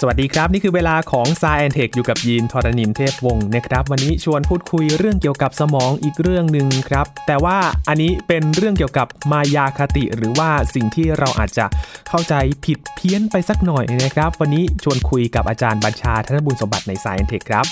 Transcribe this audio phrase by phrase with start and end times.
[0.00, 7.58] สวัสดีครับ นี่คือเวลาของ s ายแอนเทคอยู่กับยีนทรณินเทพวงศ์นะครับ วันนี้ชวนพูดคุยเรื่องเกี่ยวกับสมองอีกเรื่องหนึ่งครับ แต่ว่า
[7.88, 11.66] อันนี้เป็นเรื่องเกี่ยวกับมายาคติ หรือว่าสิ่งที่เราอาจจะ
[12.08, 12.34] เข้าใจ
[12.64, 17.66] ผิดเพี้ยนไปสักหน่อยนะครับ วันนี้ชวนคุยกับอาจารย์บัญชาธนบุญสมบัติใน s ายแอนเทคครับ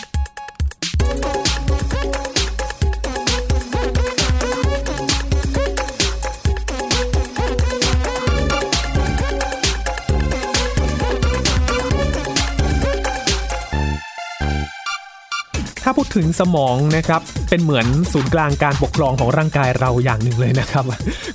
[16.17, 17.21] ถึงสมองนะครับ
[17.51, 20.85] เป็นเหมือนศูนย์กลางการปกครองของร่างกายเราอย่างหนึ่งเลยนะครับ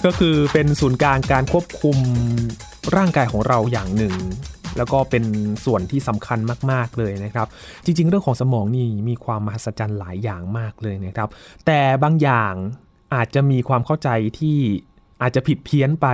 [0.05, 1.97] ก็คือเป็นศูนย์กลางการควบคุม
[2.95, 4.15] ร่างกายของเราอย่างหนึ่ง
[4.77, 5.23] แล้วก็เป็น
[5.65, 6.39] ส่วนที่สำคัญ
[6.71, 7.47] มาก ๆเลยนะครับ
[7.85, 11.29] จริง ๆ เรื่องของสมองนี่มีความมหัศจรรย์หลายอย่างมากเลยนะครับ
[11.65, 12.53] แต่บางอย่าง
[13.15, 14.09] อาจจะมีความเข้าใจ
[14.39, 14.57] ที่
[15.21, 16.07] อาจจะผิดเพี้ยนไป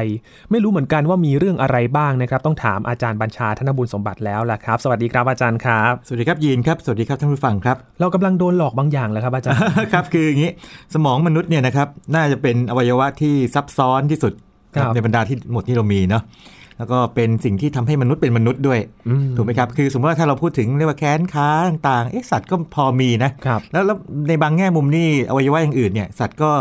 [0.52, 9.62] ไม่รู้เหมือนกันว่ามีเรื่องอะไรบ้างนะครับ ต้องถามอาจารย์บัญชาธนบุญสมบัติแล้วล่ะครับ สวัสดีครับอาจารย์ครับ สวัสดีครับยีนครับ สวัสดีครับท่านผู้ฟังครับ เรากำลังโดนหลอกบางอย่างแล้วครับอาจารย์
[9.94, 10.52] ครับ คืออย่างนี้
[10.94, 14.34] สมองมนุษย์เนี่ยนะครับ น่าจะเป็นอวัยวะที่ซับซ้อนที่สุด
[14.76, 16.24] ครับในบรรดาที่หมดที่เรามีเนาะ
[16.78, 23.98] แล้วก็เป็นสิ่งที่ทำให้มนุษย์เป็นมนุษย์ด้วยอืมถูกไหมครับ คือสมมติว่าถ้าเราพูดถึงเรียกว่าแขนขาต่างๆเอ๊ะสัตว์ก็พอมีนะครับแล้วแล้ว
[24.28, 26.52] ในบางแง่มุมนี่อวัยวะอย่างอื่นเนี่ยสัตว์ก็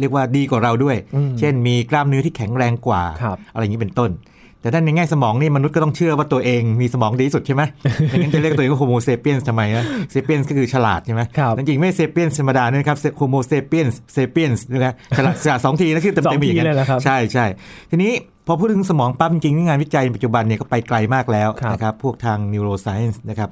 [0.00, 4.12] เรียกว่าดีกว่าเราด้วยอืมเช่น มีกล้ามเนื้อที่แข็งแรงกว่าครับอะไรอย่างนี้เป็นต้น
[4.60, 7.62] แต่ด้านในแง่สมองนี่มนุษย์ก็ต้องเชื่อว่าตัวเองมีสมองดีที่สุดใช่ไหม
[8.08, 17.46] ไม่งั้นจะเรียกตัวเองว่าโฮโมเซเปียนทำไมนะเซเปียนก็คือฉลาดใช่ไหมครับจริงๆไม่เซเปียนธรรมดาเนี่ยนะครับโฮโมเซเปียนเซเปียนนะครับฉลาดฉลาดสองทีนะคือเต็มสองเต็มอย่างทีเลยเหรอครับใช่ใช่
[17.90, 18.12] ทีนี้
[18.46, 23.50] พอพูดถึงสมองปั๊บจริงๆงานวิจัยในปัจจุบันเนี่ยก็ไปไกลมากแล้วครับนะครับพวกทาง neuroscience นะครับ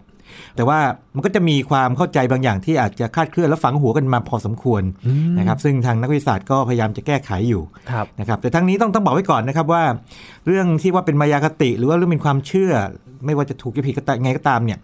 [0.56, 0.78] แต่ว่า
[1.14, 9.84] มันก็จะมีความเข้าใจบางอย่างที่อาจจะคลาดเคลื่อนและฝังหัวกันมาพอสมควรอืมนะครับซึ่งทางนักวิทยาศาสตร์ก็พยายามจะแก้ไขอยู่ครับนะครับแต่ทั้งนี้ต้องต้องบอกไว้ก่อนนะครับว่า
[10.46, 12.72] เรื่องที่ว่าเป็นมายาคติ หรือว่าเรื่องเป็นความเชื่อ
[13.26, 14.78] ไม่ว่าจะถูกหรือผิดก็ตามไงก็ตามเนี่ย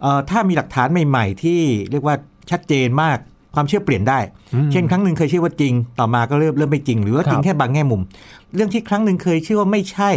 [0.00, 2.14] เอ่อถ้ามีหลักฐานใหม่ ๆ ที่เรียกว่า
[2.50, 3.18] ชัดเจนมาก
[3.56, 4.18] ความเชื่อเปลี่ยนได้
[4.54, 8.02] อืมเช่นครั้งหนึ่งเคยเชื่อว่าจริง ต่อมาก็เริ่มเริ่มไม่จริง หรือว่าจริคงรับแค่บางแง่มุม
[8.54, 10.12] เรื่องที่ครั้งหนึ่งเคยเชื่อว่าไม่ใช่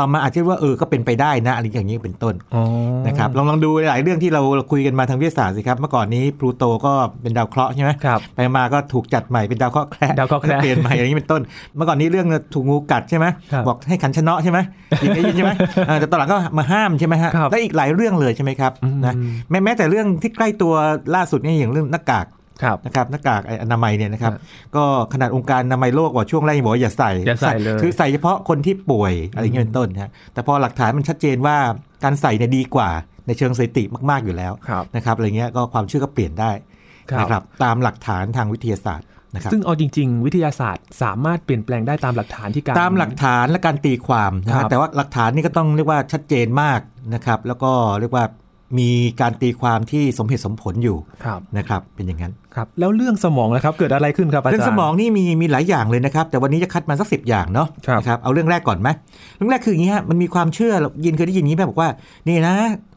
[0.00, 2.62] ต่อมาอาจจะว่าเออก็เป็นไปได้นะอะไรอย่างนี้เป็นต้นอ๋อ
[3.06, 6.92] นะครับลองลองดูหลายเรื่องที่เราคุยกันมาทางวิทยาศาสตร์สิครับเมื่อก่อนนี้พลูโตก็
[7.22, 11.42] เป็นดาวเคราะห์ใช่ไหมครับไปมาก็ถูกจัดใหม่เป็นดาวเคราะห์แคระดาวเคราะห์แคระเปลี่ยนใหม่อย่างนี้เป็นต้น
[11.76, 14.58] เมื่อก่อนนี้เรื่องถูกงูกัดใช่ไหมครับบอกให้ขันชะเนาะใช่ไหม
[15.02, 15.52] ยิงได้ยินใช่ไหม
[15.86, 19.14] เออแต่ตอนหลังก็มาห้ามใช่ไหมฮะครับและอีกหลายเรื่องเลยใช่ไหมครับอืมนะ
[19.50, 20.72] แม้แม้แต่เรื่องที่ใกล้ตัว
[21.14, 22.45] ล่าสุดเนี่ยอย่างเรื่องหน้ากากครับ
[22.86, 24.42] นะครับหน้ากากอนามัยเนี่ยนะครับครับ
[24.76, 31.56] ก็ขนาดองค์การอนามัยโลกบอกช่วงแรกยังบอกว่าอย่าใส่อย่าใส่เลยคือใส่เฉพาะคนที่ป่วยอะไรอย่างเงี้ยเป็นต้นนะฮะแต่พอหลักฐานมันชัดเจนว่า
[32.04, 32.88] การใส่เนี่ยดีกว่า
[33.26, 36.50] ในเชิงสถิติมาก ๆ อยู่แล้วครับนะครับอะไรเงี้ยก็ความเชื่อก็เปลี่ยนได้
[37.10, 46.80] ครับนะครับตามหลักฐานทางวิทยาศาสตร์นะครับซึ่งเอาจริง ๆ วิทยาศาสตร์สามารถเปลี่ยนแปลงได้ตามหลักฐานที่การตามหลักฐานและการตีความนะครัฮะบแต่ว่าหลักฐานนี่ก็ต้องเรียกว่าชัดเจนมาก
[47.14, 48.24] นะครับแล้วก็เรียกว่า
[48.78, 48.90] มี
[49.20, 58.88] การตีความที่สมเหตุสมผลอยู่ครับนะครับเป็นอย่างนั้นครับแล้วเรื่องสมองนะครับเกิดอะไรขึ้นครับอาจารย์เรื่องสมองนี่มีมีหลายอย่างเลยนะครับ แต่วันนี้จะคัดมาสักสิบอย่างเนาะครับนะครับเอาเรื่องแรกก่อนไหม
[59.36, 60.72] เรื่องแรกคืออย่างนี้ฮะมันมีความเชื่อ
[61.04, 61.90] ยินเคยได้ยินอย่างนี้ไหมบอกว่า
[62.28, 62.54] นี่นะ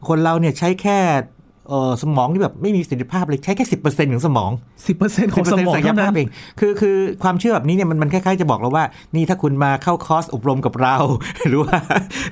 [0.08, 0.98] คนเราเนี่ยใช้แค่
[1.38, 4.50] เอ่อสมองที่แบบไม่มีประสิทธิภาพเลยใช้แค่สิบเปอร์เซ็นต์ของสมอง
[4.86, 6.28] สิบเปอร์เซ็นต์ของสมองศักยภาพเท่านั้นเอง
[6.60, 10.96] คือคือความเชื่อแบบนี้เนี่ยมันมันคล้ายๆจะบอกเราว่า นี่ถ้าคุณมาเข้าคอร์สอบรมกับเรา
[11.48, 11.76] หรือว่า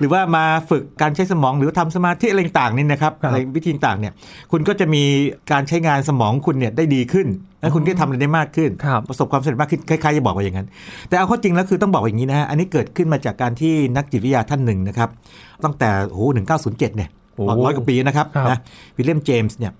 [0.01, 4.13] หรือว่ามาฝึกการใช้สมองหรือทำสมาธิอะไรต่างๆนี่นะครับครับอะไรวิธีต่างๆเนี่ย
[4.53, 5.03] คุณก็จะมี
[5.53, 7.27] การใช้งานสมองคุณเนี่ยได้ดีขึ้น
[7.61, 10.67] และคุณก็ทำอะไรได้มากขึ้นครับประสบความสำเร็จมากขึ้นคล้ายๆจะบอกว่าอย่างนั้น
[11.09, 15.09] แต่เอาเข้าจริงแล้วคือต้องบอกอย่างนี้นะฮะอันนี้เกิดขึ้นมาจากการที่นักจิตวิทยาท่านหนึ่งนะครับ
[15.65, 16.23] ตั้งแต่โอ้โห
[16.57, 17.18] 1907เนี่ยโอ้
[17.65, 18.59] ร้อยกว่าปีนะครับครับนะ
[18.97, 19.73] วิลเลียมเจมส์เนี่ย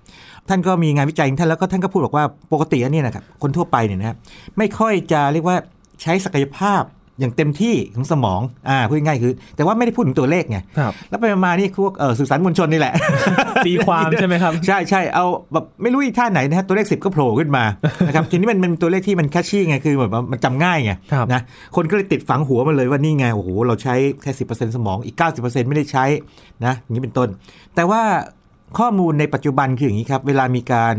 [0.49, 4.17] ท่านก็มีงานวิจัยของท่านแล้วก็ท่านก็พูดบอกว่าปกติแล้วเนี่ยนะครับคนทั่วไปเนี่ยนะครับ
[4.57, 5.57] ไม่ค่อยจะเรียกว่า
[6.01, 6.81] ใช้ศักยภาพ
[7.19, 12.93] อย่างเต็มที่ของสมองอ่าพูดง่ายๆคือ แต่ว่าไม่ได้พูดถึงตัวเลขไงครับแล้วไปมาๆนี่พวกเอ่อสื่อสารมวลชนนี่แหละ
[13.65, 17.63] ตีความใช่ไหมครับ ใช่ใช่เอาแบบไม่รู้อีท่าไหนนะฮะตัวเลขสิบก็โผล่ขึ้นมา
[18.07, 21.41] นะครับทีนี้มันมันตัวเลขที่มัน catchy ไงคือแบบว่ามันจำง่ายไงครับนะ
[21.75, 24.43] คนก็เลยติดฝังหัวมาเลยว่านี่ไงโอ้โหเราใช้แค่สิ
[24.75, 26.05] สมองอีก 90%ไม่ได้ใช้
[26.65, 27.29] นะอย่างนี้เป็นต้น
[27.75, 28.01] แต่ว่า
[28.79, 30.95] ข้อมูลในปัจจุบันคืออย่างนี้ครับ เวลามีการ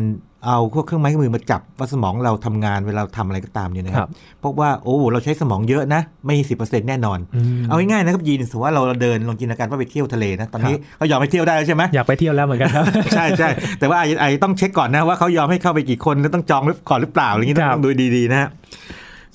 [0.46, 4.10] เอาพวกเครื่องไม้เครื่องมือมาจับว่าสมองเราทำงานเวลาเราทำอะไรก็ตามเนี่ยนะคครัรับบ
[4.44, 12.84] พบว่าโอ้เราใช้สมองเยอะนะ ไม่สิบเปอร์เซ็นต์แน่นอนอืมเอาง่ายๆนะครับยีนสมมติว่าเราเดินลองจินตนาการว่าไปเที่ยวทะเลนะตอนนี้เรายอมไปเที่ยวได้แล้วใช่ไหมอยากไปเที่ยวแล้วเหมือนกันครับ
[13.14, 13.48] ใช่ใช่
[13.78, 18.48] แต่ว่าไอ้ไอ้ต้องเช็คก่อนนะว่าเขายอมให้เข้าไปกี่คนแล้วต้องจองหรือก่อนหรือเปล่าอะไรอย่างนี้ต้อคงรับต้องดูดีๆนะฮะ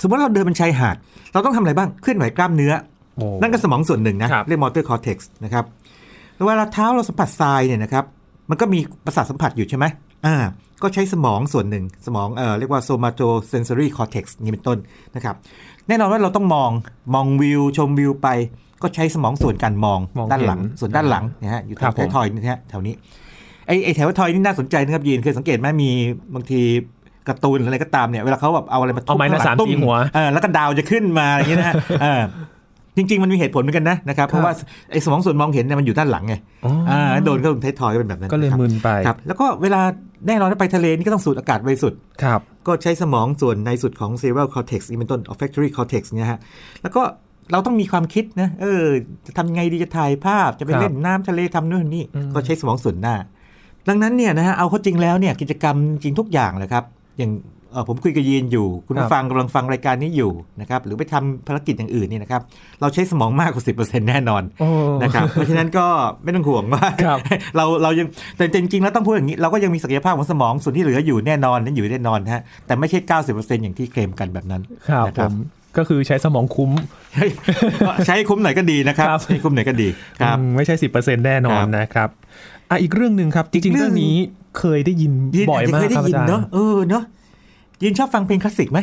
[0.02, 0.96] สมมติเราเดินบนชายหาด
[1.34, 2.74] เราต้องทำอะไรบ้างเคลื่อนไหวกล้ามเนื้อ
[3.16, 5.66] โอ้นั่นก็สมองส่วนหนึ่งนะครับเรียก motor cortex นะครับ
[6.36, 8.04] แล้วเวลาเท้าเราสัมผัสทรายเนี่ยนะครับ
[8.50, 9.86] มันก็มีประสาทสัมผัสอยู่ใช่ไหม
[10.26, 10.36] อ่า
[10.84, 14.78] ก็ใช้สมองส่วนหนึ่งสมองเอ่อเรียกว่า somatosensory cortex นี่เป็นต้น
[15.16, 15.36] นะครับ
[15.88, 16.72] แน่นอนว่าเราต้องมอง
[17.14, 18.28] มองวิวชมวิวไป
[18.82, 22.94] ก็ก็ใช้สมองส่วนการมองมองด้านหลัง เห็นส่วนด้านหลังนะฮะอยู่ทางครับงผม ท้ายทอยนี่นะฮะแถวนี้
[23.68, 25.90] ไอ้ไอ้แถวทอยนี่น่าสนใจนะครับยีนเคยสังเกตไหมมี
[26.36, 26.62] บางที
[27.28, 32.22] การ์ตูนหรืออะไรก็ตามเนี่ยเวลาเขาแบบเอาอะไรมาทุบเอาไม้หน้าข้งสามตุ้ตีหัว เออแล้วก็ดาวจะขึ้นมาอย่างนี้นะฮะเออ
[32.98, 34.54] จริง ๆ มันมีเหตุผลเหมือนกันนะนะครับเพราะว่า
[34.92, 36.36] ไอ้สมองส่วนมองเห็นเนี่ยมันอยู่ด้านหลังไง
[36.66, 39.82] อ๋อออ่าโดนเข้าตรงท้ายทอยก็เป็นแบบนั้นก็เลยนะครับ มึนไป ครับแล้วก็เวลา
[40.28, 46.40] แน่นอนถ้าไปทะเลนี่ก็ต้องสูดอากาศบริสุทธิ์ครับ ก็ใช้สมองส่วนในสุดของ cerebral cortex นี่เป็นต้น olfactory cortex เนี่ยฮะ
[46.82, 47.02] แล้วก็
[47.52, 48.84] เราต้องมีความคิดนะ เออ
[49.26, 53.16] จะทำยังไงดีจะถ่ายภาพ จะไปครับเล่นน้ำทะเลทำนู่นนี่อืมก็ใช้สมองส่วนหน้า
[53.90, 56.84] ดังนั้นเนี่ยนะฮะ เอาเข้าจริงแล้วเนี่ยกิจกรรมจริงทุกอย่างเลยครับ
[57.18, 57.55] อย่างเอ่อ
[57.90, 60.32] ผมคุยกับยีนอยู่ คุณผู้ฟังกำลังฟังรายการนี้อยู่
[60.62, 62.42] นะครับหรือไปทำภารกิจอย่างอื่นนี่นะครับ
[62.82, 64.68] เราใช้สมองมากกว่า10%แน่นอนโอ้
[65.04, 65.88] นะครับเพราะฉะนั้นก็
[66.24, 67.20] ไม่ต้องห่วงว่าครับ
[67.58, 68.08] เราเรายัง
[68.38, 73.00] แต่จริงๆแล้วต้องพูดอย่างนี้เราก็ยังมีศักยภาพของสมองส่วนที่เหลืออยู่แน่นอนนั้นอยู่แน่นอนนะฮะแต่ไม่ใช่
[73.32, 75.34] 90%อย่างที่เคลมกันแบบนั้นครับนะผม
[75.78, 76.72] ก็คือใช้สมองคุ้ม
[77.14, 77.26] ใช้
[78.08, 79.88] ใช้คุ้มไหนก็ดีนะครับครับใช้คุ้มไหนก็ดี
[80.22, 82.10] ครับอืมไม่ใช่สิบเปอร์เซ็นแน่นอนครับนะครับ
[82.70, 84.16] อะอีกเรื่องหนึ่งครับ จริงๆเรื่เรื่อองงนี้
[84.60, 87.04] เคยได้ยินยินบ่อยอาจจะมากเคยได้ครับยินอาจารย์เนาะเออเนาะ
[87.84, 88.80] ยินชอบฟังเพลงคลาสสิกไหม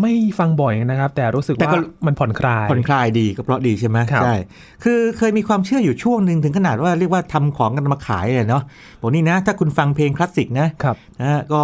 [0.00, 4.36] ไม่ฟังบ่อยนะครับ แต่รู้สึกแต่ว่าก็มันผ่อนคลายผ่อนคลายดีก็เพราะดีใช่ไหมครับใช่
[4.84, 8.62] คือเคยมีความเชื่ออยู่ช่วงหนึ่งถึงขนาดว่าเรียกว่าทำของกันมาขายเลยเนาะ
[9.00, 11.62] บอกนี่นะ ถ้าคุณฟังเพลงคลาสสิกนะครับนะฮะก็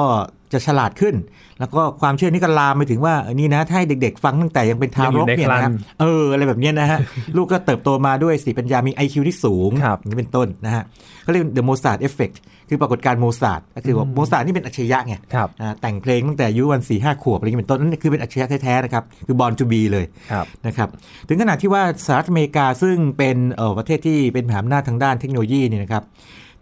[0.52, 1.14] จะฉลาดขึ้น
[1.60, 6.98] แล้วก็ความเชื่อนี้ก็ลามไปถึงว่าเออนี่นะถ้าให้เด็ก ๆ ฟังตั้งแต่ยังเป็นทารกเนี่ยนะครับเอออะไรแบบเนี้ยนะฮะ
[7.36, 10.82] ลูกก็เติบโตมาด้วยสติปัญญามี IQ ที่สูงครับอย่างนี้เป็นต้นนะฮะ
[11.22, 12.36] เขาเรียก the Mozart effect
[12.68, 20.88] คือปรากฏการณ์โมซาร์ทก็คือว่าโมซาร์ทนี่เป็นอัจฉริยะไงครับอ่าแต่งเพลงตั้งแต่อายุวันสี่ห้าขวบอะไรอย่างนี้เป็นต้นนั่นคือเป็นอัจฉริยะแท้ๆนะครับ คือ born to be เลยครับนะครับ
[21.28, 26.02] ถึงขนาดที่ว่าสหรัฐอเมริกาซึ่งเป็นเอ่อประเทศที่เป็นมหาอำนาจทางด้านเทคโนโลยีเนี่ยนะครับ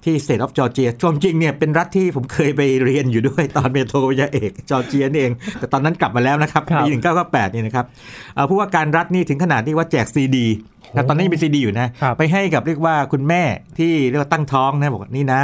[0.04, 6.90] ที่ State of Georgia จริงๆเนี่ยเป็นรัฐที่ผมเคยไปเรียนอยู่ด้วยตอนเมโทรวิทยาเอกจอร์เจียนี่เอง แต่ตอนนั้นกลับมาแล้วนะครับครับปี
[7.20, 7.86] 1998เนี่ยนะครับ
[8.34, 10.46] เอ่อผู้ว่าการรัฐนี่ถึงขนาดที่ว่าแจกซีดี
[10.94, 13.42] นะตอนนั้นยังเป็นซีดีอยู่นะครับไปให้กับเรียกว่าคุณแม่
[13.78, 15.42] ที่เรียกว่าตั้งท้องนะบอกว่านี่นะ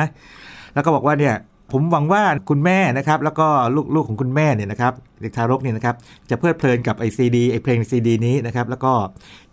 [0.74, 1.36] แล้วก็บอกว่าเนี่ย
[1.72, 5.94] ผมหวังว่าคุณแม่นะครับ แล้วก็ลูกลูกของคุณแม่เนี่ยนะครับเด็กทารกเนี่ยนะครับ
[6.30, 9.44] จะเพลิดเพลินกับไอซีดีไอเพลงซีดีนี้นะครับแล้วก็เอ่อ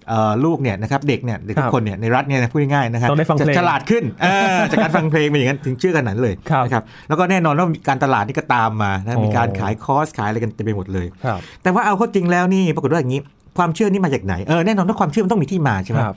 [0.45, 13.21] ลูกเนี่ยนะครับเด็กเนี่ยเด็กทุกคนครับเนี่ยในรัฐเนี่ยนะพูดง่ายๆนะครับต้องได้ฟังเพลงจะฉลาดขึ้นเออจากการฟังเพลงเป็นอย่างนั้นเชื่อกันถึงนั้นเลยครับนะครับแล้วก็แน่นอนว่าการตลาดนี่ก็ตามมานะโอ้มีการขายคอร์สขายอะไรกันเต็มไปหมดเลยครับแต่ว่าเอาเข้าจริงแล้วนี่ปรากฏว่าอย่างนี้
[13.57, 16.15] ความเชื่อนี่มาจากไหนเออแน่นอนว่าความเชื่อมันต้องมีที่มาใช่ไหมครับ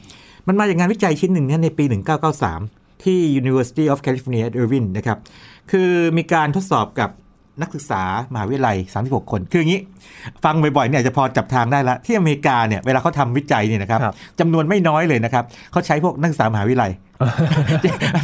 [0.48, 1.84] มันมาจากงานวิจัยชิ้นหนึ่งเนี่ยในปี
[2.44, 5.19] 1993 ที่ University of California at Irvine นะครับ
[5.70, 7.10] คือมีการทดสอบกับ
[7.61, 8.03] นักศึกษา
[8.33, 9.81] มหาวิทยาลัย 36 คน คืออย่างนี้
[10.45, 16.91] ฟังบ่อยๆเนี่ยอาจจะพอจับทางได้ละที่อเมริกาเนี่ยเวลาเขาทำวิจัยเนี่ยนะครับครับจำนวนไม่น้อยเลยนะครับเขาใช้พวกนักศึกษามหาวิทยาลัย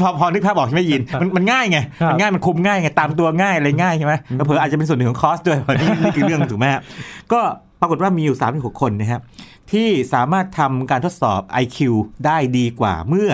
[0.00, 6.80] พอพอนึกภาพออกใช่ไหมยินมันมันง่ายไงครับมันง่ายมันคุมง่ายไงตามตัวง่ายอะไรง่ายใช่ไหมแล้วเผื่ออาจจะเป็นส่วนหนึ่งของคอร์สด้วยนี่นี่คือเรื่องถูกไหมฮะ
[7.32, 7.40] ก็
[7.80, 9.20] ปรากฏว่ามีอยู่ 36 คนนะครับ
[9.72, 11.78] ที่สามารถทำการทดสอบ IQ
[12.26, 13.30] ได้ดีกว่าเมื่อ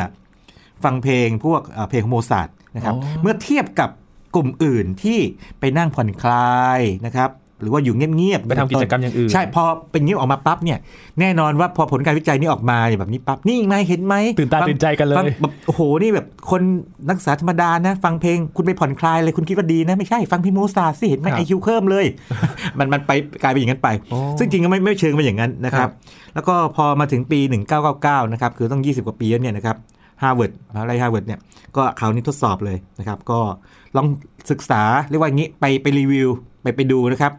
[0.85, 3.91] ฟังเพลงพวกเอ่อเพลงของโมซาร์ทนะครับอ๋อเมื่อเทียบกับ
[4.37, 5.19] กลุ่มอื่นที่
[5.61, 7.31] ไปนั่งผ่อนคลายนะครับ
[7.61, 10.79] หรือว่าอยู่เงียบๆไปทำกิจกรรมอย่างอื่น ใช่ พอเป็นอย่างนี้ออกมาปั๊บเนี่ย
[11.21, 16.63] แน่นอนว่าพอผลการวิจัยนี้ออกมาเนี่ยแบบนี้ปั๊บนี่ไงเห็นไหมตื่นตาฟังตื่นใจกันเลยฟังแบบโอ้โหนี่แบบคน
[17.09, 22.07] นักศึกษาธรรมดานะ ฟังเพลงคุณไปผ่อนคลายเลยคุณคิดว่าดีนะไม่ใช่ฟังพี่โมซาร์ทสิเห็นไหมครับไอคิวเพิ่มเลย
[22.79, 23.11] มันมันไป
[23.43, 25.93] กลายเป็นอย่างนั้นไปโอ้ซึ่งจริงก็ไม่ไม่เชิงเป็นอย่างนั้นนะครับครับ
[26.35, 27.41] แล้วก็พอมาถึงปี
[27.87, 29.77] 1999 นะครับคือต้อง 20 กว่าปีแล้วเนี่ยนะครับ
[30.23, 31.41] ฮาร์วาร์ดมหาวิทยาลัยฮาร์วาร์ดเนี่ย
[31.77, 33.41] ก็คราวนี้ทดสอบเลยนะครับก็
[33.97, 34.07] ลอง
[34.51, 36.29] ศึกษาเรียกว่าอย่างนี้ไปไปรีวิว
[36.63, 37.33] ไปไปดูนะครับ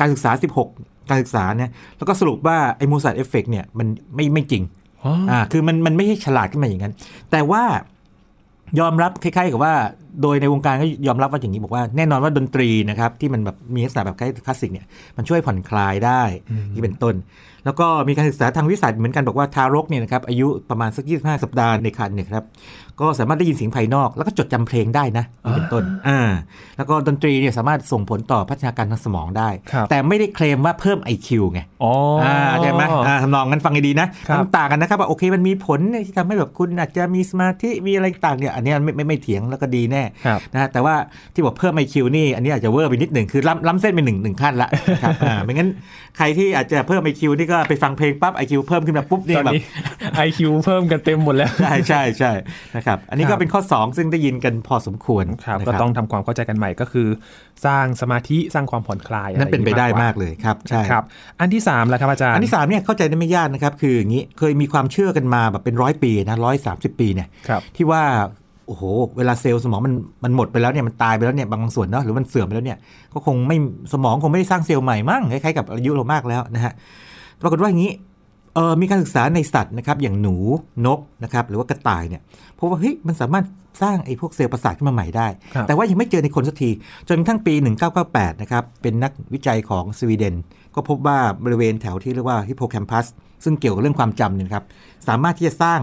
[0.00, 0.30] การศึกษา
[0.68, 4.62] 16 การศึกษาเนี่ยแล้วก็สรุปว่าไอ้ Mozart effect เนี่ยมันไม่ไม่จริง
[5.04, 6.94] อ๋อออ่าคือมันมันไม่ใช่ฉลาดขึ้นมาอย่างนั้น
[7.30, 7.62] แต่ว่า
[8.80, 9.74] ยอมรับคล้ายๆกับว่า
[10.22, 16.22] โดยในวงการก็ยอมรับว่าอย่างนี้บอกว่าแน่นอนว่าดนตรีนะครับที่มันแบบมีลักษณะแบบคลาสสิกเนี่ยมันช่วยผ่อนคลายได้
[16.74, 17.14] นี่เป็นต้น
[17.64, 22.44] แล้วก็มีการศึกษาทางวิจัยเหมือนกันบอกว่าทารกเนี่ยนะครับอายุประมาณสัก25สัปดาห์ในครรภ์เนี่ยครับ
[23.00, 26.20] ก็สามารถได้ยินเสียงภายนอก แล้วก็จดจำเพลงได้นะนี่เป็นต้นอ่า
[26.76, 31.92] แล้วก็ดนตรีเนี่ยสามารถส่งผลต่อพัฒนาการทางสมองได้ครับแต่ไม่ได้เคลมว่าเพิ่ม IQ ไงอ๋อ
[32.22, 40.05] ออ่าใช่ไหมอ่าทำนองนั้นฟังให้ดีนะครับมันต่างกันนะครับว่าโอเคมันมีผลที่ทำให้แบบคุณอาจจะมีสมาธิมีอะไรต่างเนี่ยอันเนี้ยไม่ไม่ไม่เถียงแล้วก็ดีแน่ครับ
[40.52, 40.94] นะฮะแต่ว่า
[41.34, 45.68] ที่บอกเพิ่ม IQ นี่อันนี้อาจจะเวอร์ไปนิดหนึ่งคือล้ำล้ำเส้นไปหนึ่งหนึ่งขั้นละนะครับอ่าไม่งั้น
[46.16, 49.64] ใครที่อาจจะเพิ่ม IQ นี่ก็ไปฟังเพลงปั๊บ IQ เพิ่มขึ้นมาปุ๊บนี่ตอนแบบนี้
[50.26, 52.32] IQ เพิ่มกันเต็มหมดแล้ว ใช่ใช่ใช่
[52.76, 57.08] นะครับอันนี้ครัก็บเป็นข้อ 2 ซึ่งได้ยินกันพอสมควรครับนะก็ต้องทำความเข้าใจกันใหม่ก็คือ
[57.66, 61.04] สร้างสมาธิสร้างความผ่อนคลายอะรนั่นเป็นไปได้อย่งมากเลยครับใช่ครับ
[61.40, 68.02] อันที่3ามแล้วครับอาจารย์อันที่สามเนี่ยเข้าใจได้ไม่ยากนะครับคืออย่างนี้เคยมีความเชื่อกันมาแบบเป็นร้อยปีนะร้อยสามสิบปีเนี่ยครับที่ว่า
[68.66, 68.82] โอ้โห
[69.16, 69.94] เวลาเซลล์สมองมัน
[70.24, 72.78] มันหมดไปแล้วเนี่ยมันตายไปแล้วเนี่ยบางส่วนเนาะหรือมันเสื่อมไปแล้วเนี่ย
[73.12, 73.56] ก็คงไม่
[73.92, 76.72] สมองคงไม่ได้สร้างเซลล์ใหม่มั้งคล้ายๆกับอายุเรามากแล้วนะฮะ
[77.40, 77.92] ปรากฏว่าอย่างนี้
[78.54, 80.36] เออมีการศึกษาในสัตว์นะครับอย่างหนู
[80.86, 82.22] นกนะครับหรือว่ากระต่ายเนี่ย
[82.54, 83.44] เพราะว่าเฮ้ยมันสามารถ
[83.82, 86.70] สร้างไอ้พวกเซลล์ประสาทขึ้นมาใหม่ได้ครับแต่ว่ายังไม่เจอในคนสักที
[87.08, 87.54] จนกระทั่งปี
[87.98, 90.34] 1998 นะครับ เป็นนักวิจัยของสวีเดน
[90.74, 93.06] ก็พบว่าบริเวณแถวที่เรียกว่าฮิปโปแคมปัส
[93.44, 94.64] ซึ่งเกี่ยวกับเรื่องความจำเนี่ยนะครับ
[95.08, 95.80] สามารถที่จะสร้าง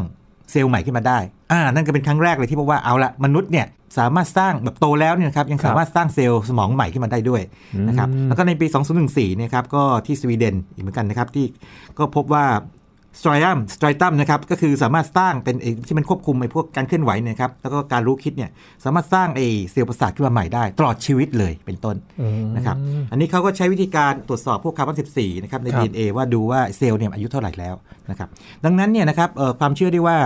[0.54, 1.20] เซลล์ใหม่ขึ้นมาได้
[1.52, 3.68] อ่า นั่นก็เป็นครั้งแรกเลยที่พบว่าเอาละมนุษย์เนี่ย
[3.98, 7.42] สามารถสร้างแบบโตแล้วเนี่ยนะครับยังสามารถสร้างเซลล์สมองใหม่ขึ้นมาได้ด้วย
[7.88, 8.68] นะครับอืมแล้วก็ในปี
[9.02, 11.46] 2014เนี่ยครับก็ที่สวีเดนอีกเหมือนกันนะครับที่
[11.98, 12.46] ก็พบว่า
[13.20, 18.50] striatum striatum นะครับก็คือสามารถสร้างเป็นไอ้ที่มันควบคุมไอ้พวกการเคลื่อนไหวเนี่ยครับแล้วก็การรู้คิดเนี่ย
[18.84, 22.76] สามารถสร้างไอ้เซลล์ประสาทขึ้นมาใหม่ได้ตลอดชีวิตเลยเป็นต้นอืมนะครับ
[23.12, 27.76] อันนี้เขาก็ใช้วิธีการตรวจสอบพวกคาร์บอน14นะครับในครับ DNA ว่าดูว่าเซลล์เนี่ยอายุเท่าไหร่แล้ว
[28.10, 28.30] นะครับ
[28.66, 30.18] ดังนั้นเนี่ยนะครับเอ่อความเชื่อได้ว่า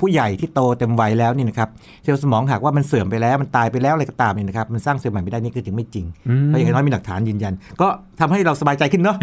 [0.00, 1.68] ผู้ใหญ่ที่โตเต็มวัยแล้วเนี่ยนะครับ
[2.04, 7.88] เซลล์สมองหากว่ามันเสื่อมไปแล้วมันตายไปแล้วอะไรก็ตามเนี่ยนะครับมันสร้างเซลล์ใหม่ไม่ได้นี่คือถึงไม่จริงอืมเพราะอย่างน้อยมีหลักฐานยืนยัน ก็
[8.20, 9.16] ทำให้เราสบายใจขึ้นเนาะ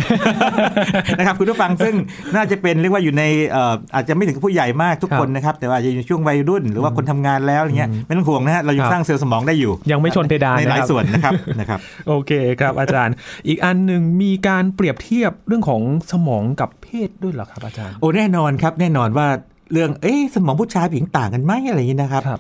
[1.18, 1.96] นะครับคุณผู้ฟังซึ่ง
[2.36, 13.16] น่าจะเป็นเรียกว่าอยู่ในเอ่ออาจจะไม่ถึงกับผู้ใหญ่มากทุกคนนะครับแต่ว่าอาจจะอยู่ในช่วงวัยรุ่น หรือว่าคนทำงานแล้วอย่างเงี้ยไม่ต้องห่วงนะฮะเรายังครับสร้างเซลล์สมองได้อยู่ ยังไม่ชนเพดานในหลายนะครับส่วนนะครับนะครับโอเคครับอาจารย์
[13.48, 19.28] อีกอันหนึ่งมีการเปรียบเทียบเรื่องของสมองกับเพศด้วยเหรอครับอาจารย์โอ้แน่นอนครับแน่นอนว่า
[19.72, 22.40] เรื่องเอ๊ะสมองผู้ชายผู้หญิงต่างกันไหมอะไรอย่างนี้นะครับครับ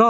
[0.00, 0.08] ก็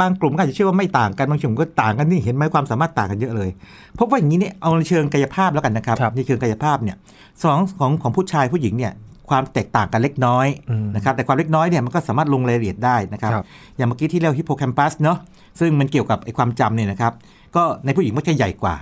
[0.00, 3.50] บางกลุ่มก็อาจจะเชื่อว่าไม่ต่างกันบางกลุ่มก็ต่างกันนี่เห็นไหมความสามารถต่างกันเยอะเลย
[3.98, 6.96] พบว่าอย่างนี้เนี่ยเอาในเชิงกายภาพแล้วกันนะครับครับในเชิงกายภาพเนี่ย
[7.40, 8.92] สมองของของผู้ชายผู้หญิงเนี่ย
[9.30, 13.44] ความแตกต่างกันเล็กน้อยอืมนะครับแต่ความเล็กน้อยเนี่ยมันก็สามารถลงรายละเอียดได้นะครับครับ
[13.76, 15.18] อย่างเมื่อกี้ที่เรียกฮิปโปแคมปัสเนาะ
[15.60, 17.12] ซึ่งมันเกี่ยวกับไอ้ความจำเนี่ยนะครับ
[17.56, 18.74] ก็ในผู้หญิงมันจะใหญ่กว่า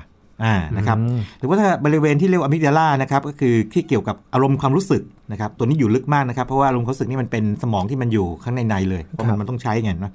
[0.45, 5.03] อ่านะครับอืมหรือว่าถ้าบริเวณที่เรียกว่าอะมิกดาลานะครับก็คือที่เกี่ยวกับอารมณ์ความรู้สึก
[5.33, 10.13] นะครับตัวนี้อยู่ลึกมากนะครับเพราะว่าอารมณ์ความรู้สึกนี่มันเป็นสมองที่มันอยู่ข้างในในเลยเพราะครัมันบมันต้องใช้ไงนะ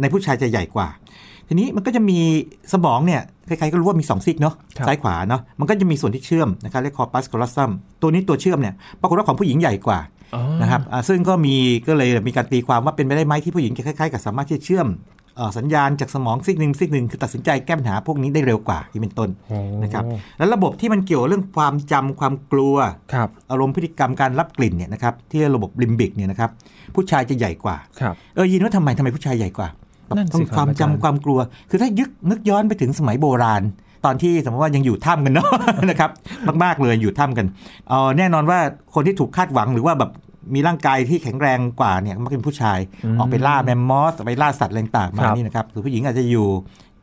[0.00, 0.88] ในผู้ชายจะใหญ่กว่า
[1.48, 2.18] ทีนี้มันก็จะมี
[2.72, 7.70] สมองเนี่ยใครๆก็รู้ว่ามี 2 ซีกเนาะครับซ้ายขวาเนาะมันก็จะมีส่วนที่เชื่อมนะครับเรียกคอปัสคอลัสซัม
[8.02, 9.98] ตัวนี้ตัวเชื่อมเนี่ยปรากฏว่าของผู้หญิงใหญ่กว่า
[10.34, 11.54] อ๋อนะครับอ่าซึ่งก็มี
[11.86, 15.23] ก็เลยมีการตีความว่าเป็นไปได้ไหมที่ผู้หญิงจะคล้ายๆกับสามารถที่จะเชื่อมเอ่อ
[15.58, 20.04] สัญญาณจากสมองซีกหนึ่งซีกหนึ่งคือตัดสินใจแก้ปัญหาพวกนี้ได้เร็วกว่าที่เป็นต้นโอ้นะครับ
[20.38, 22.76] แล้วระบบที่มันเกี่ยวเรื่องความจำความกลัว
[23.12, 26.50] ครับอารมณ์พฤติกรรมการรับกลิ่นเนี่ยนะครับที่ระบบลิมบิกเนี่ยนะครับ
[26.94, 29.68] ผู้ชายจะใหญ่กว่าครับเออยินว่าทำไมทำไมผู้ชายใหญ่กว่า
[30.16, 31.38] นั่นสิต้องครับความอาจารย์จำความกลัว
[31.70, 33.62] คือถ้ายึกนึกย้อนไปถึงสมัยโบราณ
[34.04, 35.50] ตอนที่สมมติว่ายังอยู่ถ้ำกันเนาะ
[35.90, 36.10] นะครับ
[36.64, 37.46] มาก ๆ เลยอยู่ถ้ำกัน
[37.88, 38.58] เออแน่นอนว่า
[38.94, 40.10] คนที่ถูกคาดหวังหรือว่าแบบ
[40.54, 42.78] มีร่างกายที่แข็งแรงกว่าเนี่ยมักเป็นผู้ชาย
[43.18, 46.48] ออกไปล่าแมมมอสไปล่าสัตว์อะไรต่างๆมาครับนี่นะครับหรือผู้หญิงอาจจะอยู่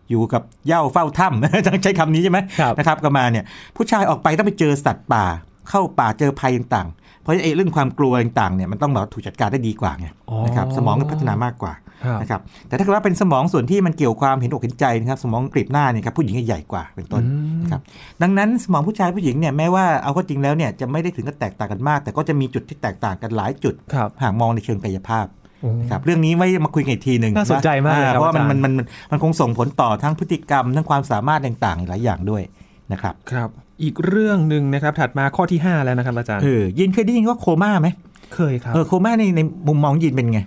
[0.09, 3.45] อยู่กับเหย้าเฝ้าถ้ำต้องใช้คำนี้ใช่ไหมครับนะครับก็มาเนี่ย
[3.75, 5.25] ผู้ชายออกไปต้องไปเจอสัตว์ป่า
[5.69, 11.73] เข้าป่าเจอภัยต่างๆเพราะไอ้เรื่องความกลัวต่างๆเนี่ยมันต้องแบบถูกจัดการได้ดีกว่าไงอ๋อนะครับสมองก็พัฒนามากกว่า
[12.05, 17.81] ครับนะครับแต่ถ้าเกิดว่าเป็นสมองส่วนที่มันเกี่ยวความเห็นอกเห็นใจนะครับสมองกรีบหน้าเนี่ยครับผู้หญิงจะใหญ่กว่าเป็นต้นอืมนะ ครับ
[18.21, 25.25] ดังนั้นสมองผู้ชายผู้หญิงเนี่ยแม้ว่าเอาเข้าจริงแล้วเนี่ยจะไม่ได้ถึงกับแตกต่างกันมาก แต่ก็จะมีจุดที่แตกต่างกันหลายจุดครับหากมองในเชิงกายภาพ
[25.61, 32.43] โอ้ครับเรื่องนี้ไว้มาคุยกันอีกทีหนึ่งน่าสนใจมากเลยครับอ่เพราะว่ามันอาจารย์มันมันมันคงส่งผลต่อทั้งพฤติกรรมทั้งความสามารถต่างๆ หลายอย่างด้วย
[32.91, 33.49] นะครับครับ
[33.83, 37.87] อีกเรื่องหนึ่งนะครับถัดมาข้อที่ 5 แล้วนะครับอาจารย์เออยินเคยได้ยินว่าโคม่าไหม
[38.35, 40.39] เคยครับเออโคม่าในในมุมมองยินเป็นไง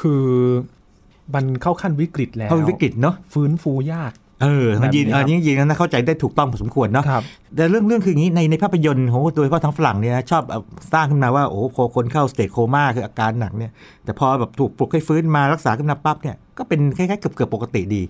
[0.00, 0.24] คือ
[1.34, 7.22] มันเข้าขั้นวิกฤตแล้วเขาวิกฤตเนาะฟื้นฟูยาก เออมันยินแบบนี้เออยินยินนะเข้าใจได้ถูกต้องพอสมควรเนาะครับ
[7.56, 10.60] แต่เรื่องเรื่องคืออย่างนี้ในในภาพยนตร์โหโดยเฉพาะทางฝรั่งเนี่ยนะชอบเอา
[10.92, 13.70] สร้างขึ้นมาว่าโอ้โหคนเข้าสเตจโคม่าคืออาการหนักเนี่ย
[14.04, 18.02] แต่พอแบบถูกปลุกให้ฟื้นมารักษาขึ้นมาปั๊บเนี่ยก็เป็นคล้ายๆเกือบเกือบปกติดี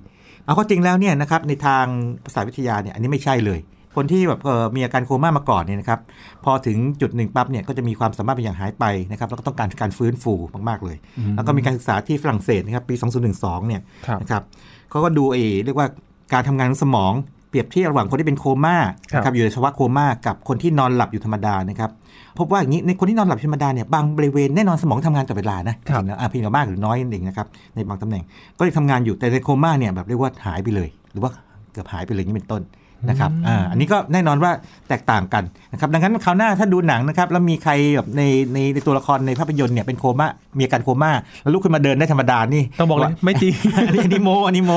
[0.45, 1.85] เอาเข้าจริงแล้วเนี่ยนะครับในทาง
[2.25, 3.61] ภาษาวิทยาเนี่ยอันนี้ไม่ใช่เลย
[3.97, 6.01] คนที่แบบเอ่อมีอาการโคม่ามาก่อนเนี่ยนะครับ
[6.45, 10.35] พอถึงจุดหนึ่งปั๊บเนี่ยก็จะมีความสามารถเป็นอย่างหายไปนะครับแล้วก็ต้องการการฟื้นฟู
[10.69, 10.97] มากๆเลย
[11.37, 12.95] แล้วก็มีการศึกษาที่ฝรั่งเศสนะครับปี
[13.33, 14.43] 2012 เนี่ยครับนะครับ
[14.91, 15.89] เขาก็ดูเอเรียกว่า
[16.33, 17.13] การทำงานของสมอง
[17.49, 18.77] เปรียบเทียบระหว่างคนที่เป็นโคม่า
[19.13, 21.91] ครับนะครับอยู่ในภาวะโคม่ากับคนที่นอนหลับอยู่ธรรมดานะครับ
[22.39, 28.23] พบว่าอย่างนี้ในคนที่นอนหลับธรรมดาเนี่ยบางบริเวณแน่นอนสมองทำงานตลอดเวลานะครับจริงๆแล้วอะเพียงแต่มากหรือน้อยนั่นเองนะครับในบางตำแหน่ง
[28.59, 31.31] ก็เลยทำงานอยู่แต่ในโคม่าเนี่ยแบบเรียกว่าหายไปเลย หรือว่า
[31.73, 32.63] เกือบหายไปเลยนี่เป็นต้น
[33.09, 34.51] นะครับอ่าอันนี้ก็แน่นอนว่า
[34.89, 38.23] แตกต่างกันนะครับดังนั้นคราวหน้าถ้าดูหนังนะครับแล้วมีใครแบบใน
[38.55, 40.29] ในในตัวละครในภาพยนตร์เนี่ยเป็นโคม่า
[40.59, 44.73] มีอาการโคม่าแล้วลุกขึ้นมาเดินได้ธรรมดานี่ต้องบอกเลยไม่จริงอันนี้อันนี้โมอันนี้โม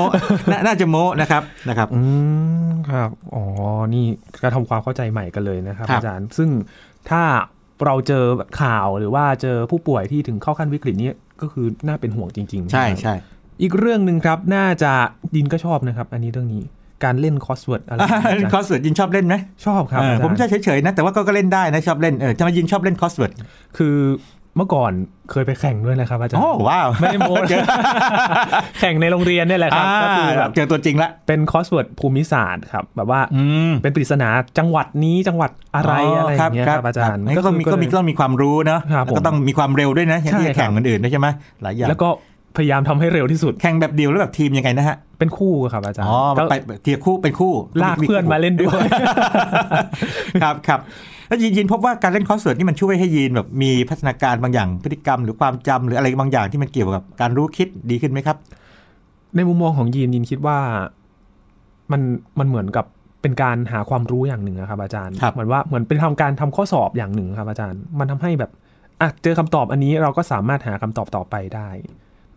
[0.50, 2.00] นาน่าจะโมนะครับนะครับอื
[2.68, 3.44] มครับอ๋อ
[3.94, 4.04] นี่
[4.42, 6.48] ก็ทำความเข้าใจใหม่กันเลยนะครับครับ อาจารย์ซึ่ง
[7.10, 7.22] ถ้า
[7.84, 8.24] เราเจอ
[8.60, 13.14] ข่าวหรือว่าเจอผู้ป่วยที่ถึงเข้าขั้นวิกฤตนี้ก็คือน่าเป็นห่วงจริง ๆ ใช่ไหมใช่
[13.62, 14.92] อีกเรื่องหนึ่งครับน่าจะ
[15.34, 16.62] ยินก็ชอบนะครับ อันนี้เรื่องนี้
[17.04, 18.00] การเล่น crossword อะไร
[18.36, 19.34] เล่น crossword ยินชอบเล่นไหม
[19.66, 23.32] ชอบครับเอออาจารย์ผมจะเฉยๆนะ แต่ว่าก็ก็เล่นได้นะชอบเล่นเออจะมายินชอบเล่น crossword
[23.76, 23.96] คือ
[24.56, 24.92] เมื่อก่อน
[25.30, 27.64] เคยไปแข่งด้วยนะครับอาจารย์โอ้ว้าวไม่ได้โม้เจอ
[28.80, 41.28] แข่งในโรงเรียนเนี่ยแหละครับก็คือแบบเจอตัวจริงละเป็น crossword ภูมิศาสตร์ครับแบบว่าอืมเป็นปริศนาจังหวัดนี้จังหวัดอะไรอะไรอย่างเงี้ยครับอาจารย์ก็ต้องมีคือก็มีต้องมีความรู้เนอะครับแล้วก็ผมต้องมีความเร็วด้วยนะอย่างที่ใช่ครับแข่งคนอื่นด้วยใช่ไหม
[41.62, 42.08] หลายอย่างแล้วก็
[42.56, 48.82] พยายามทำให้เร็วที่สุด แข่งแบบเดียวแล้วแบบทีมยังไงนะฮะ เป็นคู่ครับอาจารย์ อ๋อก็ไปเทียคู่เป็นคู่ ลากเพื่อนมาเล่นด้วย
[50.42, 50.80] ครับครับ
[51.28, 58.36] แล้วยินยินพบว่าการเล่น crossword นี่มันช่วยให้ยินแบบมีพัฒนาการบางอย่างพฤติกรรม หรือความจำหรืออะไรบางอย่างที่มันเกี่ยวกับการรู้คิดดีขึ้นไหมครับ
[59.36, 60.58] ในมุมมองของยินยินคิดว่า
[61.92, 62.00] มัน
[62.38, 62.86] มันเหมือนกับ
[63.22, 68.50] เป็นการหาความรู้อย่างหนึ่งอะครับอาจารย์ครับเหมือนว่าเหมือนเป็นทำการทำข้อสอบอย่างหนึ่งครับอาจารย์ มันทำให้แบบ
[69.00, 71.68] อะเจอคำตอบอันนี้เราก็สามารถหาคำตอบต่อไปได้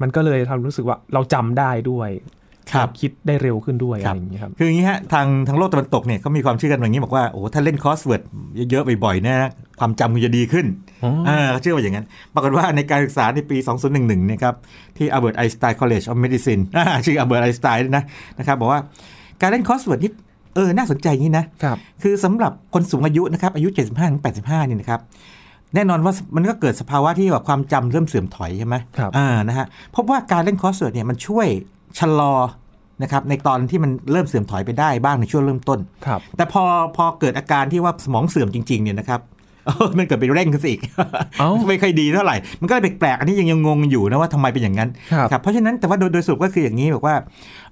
[0.02, 2.10] มันก็เลยทำรู้สึกว่าเราจำได้ด้วย
[2.74, 8.22] ครับคิดได้เร็วขึ้นด้วยครับอะไรอย่างนี้ครับคืออย่างนี้ฮะทางทางโลกตะวันตกเนี่ยเขามีความเชื่อกันอย่างนี้บอกว่าโอ้โหถ้าเล่น crossword
[8.70, 10.66] เยอะๆบ่อยๆเนี่ยนะความจำมันจะดีขึ้น
[11.04, 14.56] อ๋ออ่อ่าเขาเชื่อว่าอย่างนั้น ปรากฏว่าในการศึกษาในปี 2011เนี่ยครับ
[14.98, 18.04] ที่ Albert Einstein College of Medicine อ่าชื่อ Albert Einstein ด้วยนะ
[18.40, 18.82] นะครับบอกว่า
[19.42, 20.12] การเล่น crossword นี่
[20.56, 23.78] เออน่าสนใจอย่างนี้นะครับคือสำหรับคนสูงอายุนะครับอายุ 75
[24.12, 25.02] ถึง85นี่นะครับ
[25.76, 31.48] แน่นอนว่ามันก็เกิดสภาวะที่แบบความจำเริ่มเสื่อมถอยใช่ไหมครับอ่านะฮะพบว่าการเล่น crossword เนี่ยมันช่วย
[32.00, 32.34] ชะลอ
[33.04, 36.64] นะครับในตอนที่มันเริ่มเสื่อมถอยไปได้บ้างในช่วงเริ่มต้นครับแต่พอ
[36.96, 39.22] พอเกิดอาการที่ว่าสมองเสื่อมจริงๆเนี่ยนะครับ
[39.66, 40.82] เออมันเกิดไปเร่งขึ้นซะอีก
[41.40, 47.16] เอ้าไม่ค่อยดีเท่าไหร่ มันก็เลยแปลกๆอันนี้ยังยังงงอยู่นะว่าทำไมเป็นอย่างนั้นครับครับเพราะฉะนั้นแต่ว่าโดยโดยสรุปก็คืออย่างนี้บอกว่า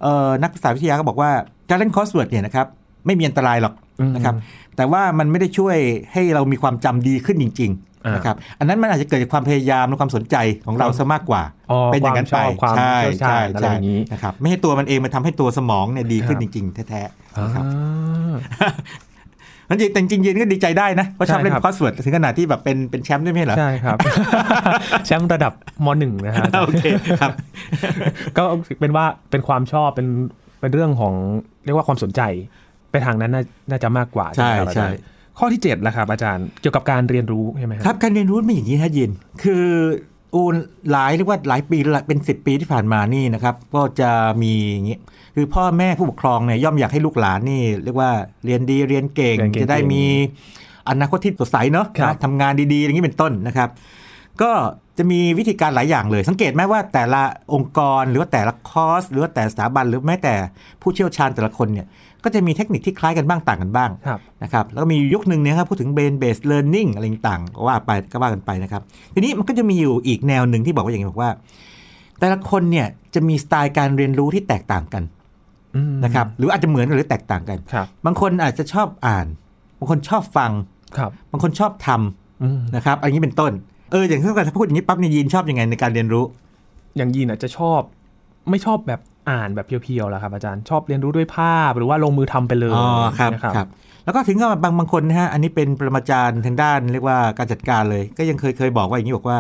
[0.02, 1.30] เอ่อนักประสาทวิทยาก็บอกว่า
[1.70, 2.68] การเล่น crossword เนี่ยนะครับ
[3.06, 4.36] ไม่มีอันตรายหรอกอืมนะครับ
[4.76, 5.78] แต่ว่ามันไม่ได้ช่วย
[6.14, 10.36] ให้เรามีความจำดีขึ้นจริงอ่าๆ นะครับอันนั้นมันอาจจะเกิดจากความพยายามและความสนใจ
[10.68, 18.72] ของเราซะมากกว่าอ๋อเป็นอย่างนั้นไปความชอบความใช่เชี่ยวชาใช่อะไรใช่อย่างนี้นะครับไม่ให้ตัวมันเองมันทำให้ตัวสมองเนี่ยดีขึ้นครับจริง ๆ แท้ๆนะครับอ่า
[19.70, 23.98] นั่นจริงแต่จริงๆยินก็ดีใจได้นะเพราะชอบใช่เล่นครับ crossword ถึงขนาดที่แบบเป็นเป็นแชมป์ด้วยไหมเหรอใช่ครับ
[25.06, 25.54] แชมป์ระดับ
[25.86, 26.86] มหนึ่งนะฮะอาจารย์โอเค
[27.22, 27.32] ครับ
[28.38, 28.44] ก็
[28.80, 30.08] เป็นว่าเป็นความชอบเป็น
[30.60, 31.14] เป็นเรื่องของ
[31.66, 32.22] เรียกว่าความสนใจ
[32.92, 39.12] ไปทางนั้นน่าน่าจะมากกว่าใช่ไหมครับอาจารย์ใช่ ข้อที่7ละครับอาจารย์เกี่ยวกับการเรียนรู้ใช่ไหมครับการเรียนรู้เป็นอย่างนี้ฮะยิน
[39.44, 39.66] คือ
[40.34, 40.42] อู
[40.92, 44.98] หลายเรียกว่าหลายปีละเป็นสิบปีที่ผ่านมานี่นะครับ ก็จะมีอย่างนี้
[45.36, 48.12] คือพ่อแม่ผู้ปกครองเนี่ยย่อมอยากให้ลูกหลานนี่ เรียกว่า
[48.46, 50.04] เรียนดีเรียนเก่งเรียนเก่งจะได้มี
[50.90, 53.70] อนาคตที่สดใสเนาะครับนะทำงานดีๆอย่างนี้เป็นต้นนะครับ
[54.42, 54.52] ก็
[54.98, 57.22] จะมีวิธีการหลายอย่างเลย สังเกตไหมว่าแต่ละ
[57.54, 60.36] องค์กรหรือว่าแต่ละคอร์สหรือว่าแต่สถาบันหรือแม้แต่
[60.82, 61.88] ผู้เชี่ยวชาญแต่ละคนเนี่ย
[62.24, 68.82] ก็จะมีเทคนิคที่คล้ายกันบ้างต่างกันบ้างครับนะครับแล้วก็มียุคหนึ่งเนี่ยครับพูดถึง brain based learning อะไรต่างๆก็ว่าไปก็ว่ากันไปนะครับ
[69.14, 71.32] ทีนี้มันก็จะมีอยู่อีกแนวหนึ่งที่บอกว่าอย่างนี้บอกว่า
[72.20, 75.04] แต่ละคนเนี่ยจะมีสไตล์การเรียนรู้ที่แตกต่างกัน
[75.76, 79.28] อืมนะครับหรืออาจจะเหมือนกันหรือแตกต่างกันครับบางคนอาจจะชอบอ่าน
[79.80, 80.52] บางคนชอบฟัง
[80.98, 83.52] ครับบางคนชอบทำอืมนะครับอันนี้เป็นต้น
[83.92, 86.24] เอออย่างที่เราพูดอย่างนี้ปั๊บเนี่ยยีนชอบยังไงในการเรียนรู้
[86.98, 87.82] อย่างยีนอาจจะชอบ
[88.50, 92.88] ไม่ชอบแบบ อ่านแบบเพียวๆแล้วครับอาจารย์ชอบเรียนรู้ด้วยภาพหรือว่าลงมือทำไปเลยอ๋อ
[93.20, 93.68] ครับนะครับครับ
[94.06, 99.40] แล้วก็ถึงกับบางบางคนนะฮะอันนี้เป็นปรมาจารย์ทางด้านเรียกว่าการจัดการเลย ก็ยังเคยเคยบอกว่าอย่างนี้บอกว่า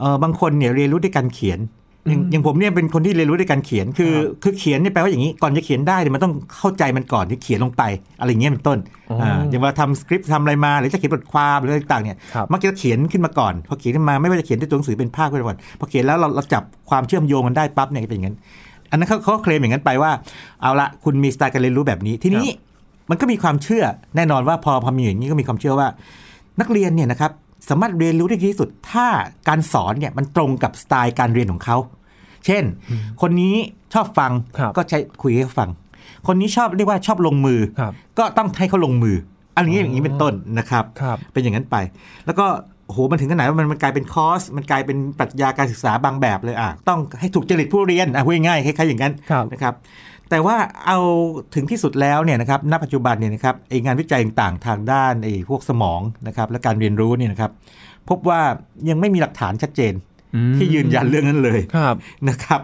[0.00, 1.60] เออบางคนเนี่ยเรียนรู้ด้วยการเขียน
[2.08, 7.82] อย่างอืมอย่างผมเนี่ยเป็นคนที่เรียนรู้ด้วยการเขียนคือครับคือเขียนเนี่ยแปลว่าอย่างนี้ก่อนจะเขียนได้เนี่ยมันต้องเข้าใจมันก่อนที่เขียนลงไป
[8.20, 8.78] อะไรอย่างเงี้ยเป็นต้น
[9.10, 18.36] อ๋ออ่อ่าอย่างว่าทำสคริปต์ทำอะไรมาหรือจะเขียนบทความหรืออะไรต่างๆเนี่ยครับมักจะเขียนขึ้นมาก่อนพอเขียนขึ้นมาไม่ว่าจะเขียนด้วยตัวหนังสือเป็นภาพก็ก่อนพอเขียนแล้วเราเราจับความเชื่อมโยงมันได้ปั๊บเนี่ยก็เป็นอย่างนั้น
[18.90, 20.12] อันนั้นเขาเขาเคลมอย่างนั้นไปว่า
[20.62, 22.48] เอาละคุณมีสไตล์การเรียนรู้แบบนี้ ทีนี้
[23.10, 23.84] มันก็มีความเชื่อ
[24.16, 25.88] แน่นอนว่าพอพอมีอย่างนี้ก็มีความเชื่อว่า
[26.60, 27.32] นักเรียนเนี่ยนะครับ
[27.68, 29.06] สามารถเรียนรู้ได้ดีที่สุด ถ้า
[29.48, 31.76] การสอนเนี่ยมันตรงกับสไตล์การเรียนของเขา
[32.46, 32.64] เช่น
[33.22, 33.54] คนนี้
[33.94, 35.70] ชอบฟังครับก็ใช้คุยให้เขาฟัง
[36.26, 39.16] คนนี้ชอบเรียกว่าชอบลงมือครับก็ต้องให้เขาลงมือ
[39.56, 41.76] อันนี้อย่างนี้เป็นต้นนะครับครับเป็นอย่างนั้นไป
[42.26, 42.46] แล้วก็
[42.88, 49.74] โอ้โหมันถึงขนาดว่ามันมันกลายเป็นคอร์สมันกลายเป็นปรัชญาการศึกษาบางแบบเลยอะต้องให้ถูกจริตผู้เรียนอะพูดง่ายๆคล้ายๆอย่างนั้นครับนะครับ
[50.30, 50.98] แต่ว่าเอา
[51.54, 57.50] ถึงที่สุดแล้วเนี่ยนะครับณปัจจุบันเนี่ยนะครับไองานวิจัยต่างๆทางด้านไอ้พวกสมองนะครับและการเรียนรู้เนี่ยนะครับ
[58.08, 58.40] พบว่า
[58.88, 59.92] ยังไม่มีหลักฐานชัดเจน
[60.34, 61.96] อืมที่ยืนยันเรื่องนั้นเลยครับ
[62.28, 62.60] นะครับ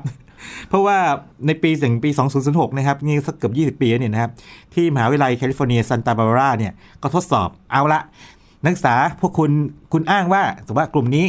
[0.69, 0.99] เพราะว่า
[1.47, 2.11] ในปีถึงปี
[2.45, 4.31] 2006 นะครับ นี่สักเกือบ 20 ปีแล้วเนี่ยนะครับ
[4.75, 8.01] ที่มหาวิทยาลัยแคลิฟอร์เนียซันตาบาบาราเนี่ย ก็ทดสอบเอาละ
[8.65, 9.51] นักศึกษาพวกคุณ
[9.93, 11.27] คุณอ้างว่าสมมติว่ากลุ่มนี้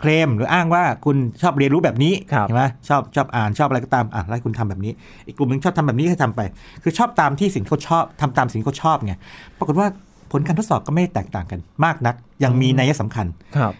[0.00, 4.92] เคลมหรืออ้างว่าคุณชอบเรียนรู้แบบนี้ครับใช่ไหมชอบชอบอ่านชอบอะไรก็ตามอะแล้วคุณทำแบบนี้
[5.26, 6.40] อีกกลุ่มหนึงชอบทำแบบนี้ให้ทำไป
[6.82, 9.12] คือชอบตามที่สิ่งที่เขาชอบทำตามสิ่งที่เขาชอบไง
[9.58, 9.88] ปรากฏว่า
[10.32, 12.14] ผลการทดสอบก็ไม่ได้แตกต่างกันมากนัก
[12.44, 13.72] อย่างมีนัยสำคัญครับ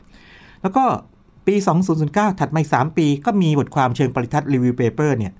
[0.63, 0.85] แล้วก็
[1.47, 1.55] ปี
[1.99, 5.33] 2009 ถัดมาอีก3ปี ก็มีบทความเชิงปริทัศน์ review paper เนี่ย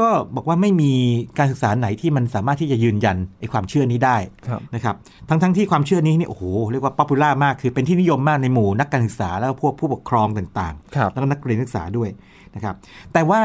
[0.00, 0.92] ก็ก็บอกว่าไม่มี
[1.38, 4.16] การศึกษาไหนที่มันสามารถที่จะยืนยันไอ้ความเชื่อนี้ได้
[4.48, 4.94] ครับนะครับ
[5.28, 12.08] ทั้งทั้งที่ความเชื่อนี้นี่โอ้โหเรียกว่า popular มากคือเป็นที่นิยมมากในหมู่นักการศึกษาแล้วก็พวกผู้ปกครองต่างๆครับแล้วก็นักเรียนนักศึกษาด้วย
[12.54, 12.74] นะครับ
[13.12, 13.40] แต่ว่า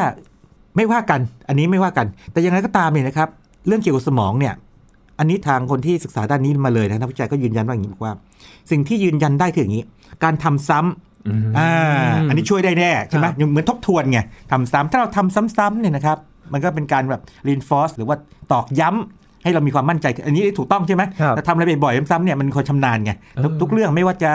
[0.76, 3.30] ไม่ว่ากันอันนี้ไม่ว่ากัน แต่อย่างไรก็ตามเนี่ยนะครับ
[3.68, 4.54] เรื่องเกี่ยวกับสมองเนี่ย
[5.20, 8.14] อันนี้ทางคนที่ศึกษาด้านนี้มาเลยนะนักวิจัยก็ยืนยันว่าอย่างนี้บอกว่า
[8.72, 9.84] สิ่งที่ยืนยันได้คืออย่างนี้
[10.24, 11.72] การทำซ้ำอืมอ่า
[12.28, 14.20] อันนี้ช่วยได้แน่ใช่ไหมครับยังเหมือนทบทวนไง
[14.52, 16.18] ทำซ้ำถ้าเราทำซ้ำๆเนี่ยนะครับ
[16.54, 18.16] มันก็เป็นการแบบ reinforce หรือว่า
[18.52, 23.12] ตอกย้ำให้เรามีความมั่นใจ อันนี้ถูกต้องใช่ไหมครับแต่ทำอะไรบ่อยๆซ้ำๆเนี่ยมันคนชำนาญไง
[23.44, 24.32] ทุกเออทุกเรื่องไม่ว่าจะ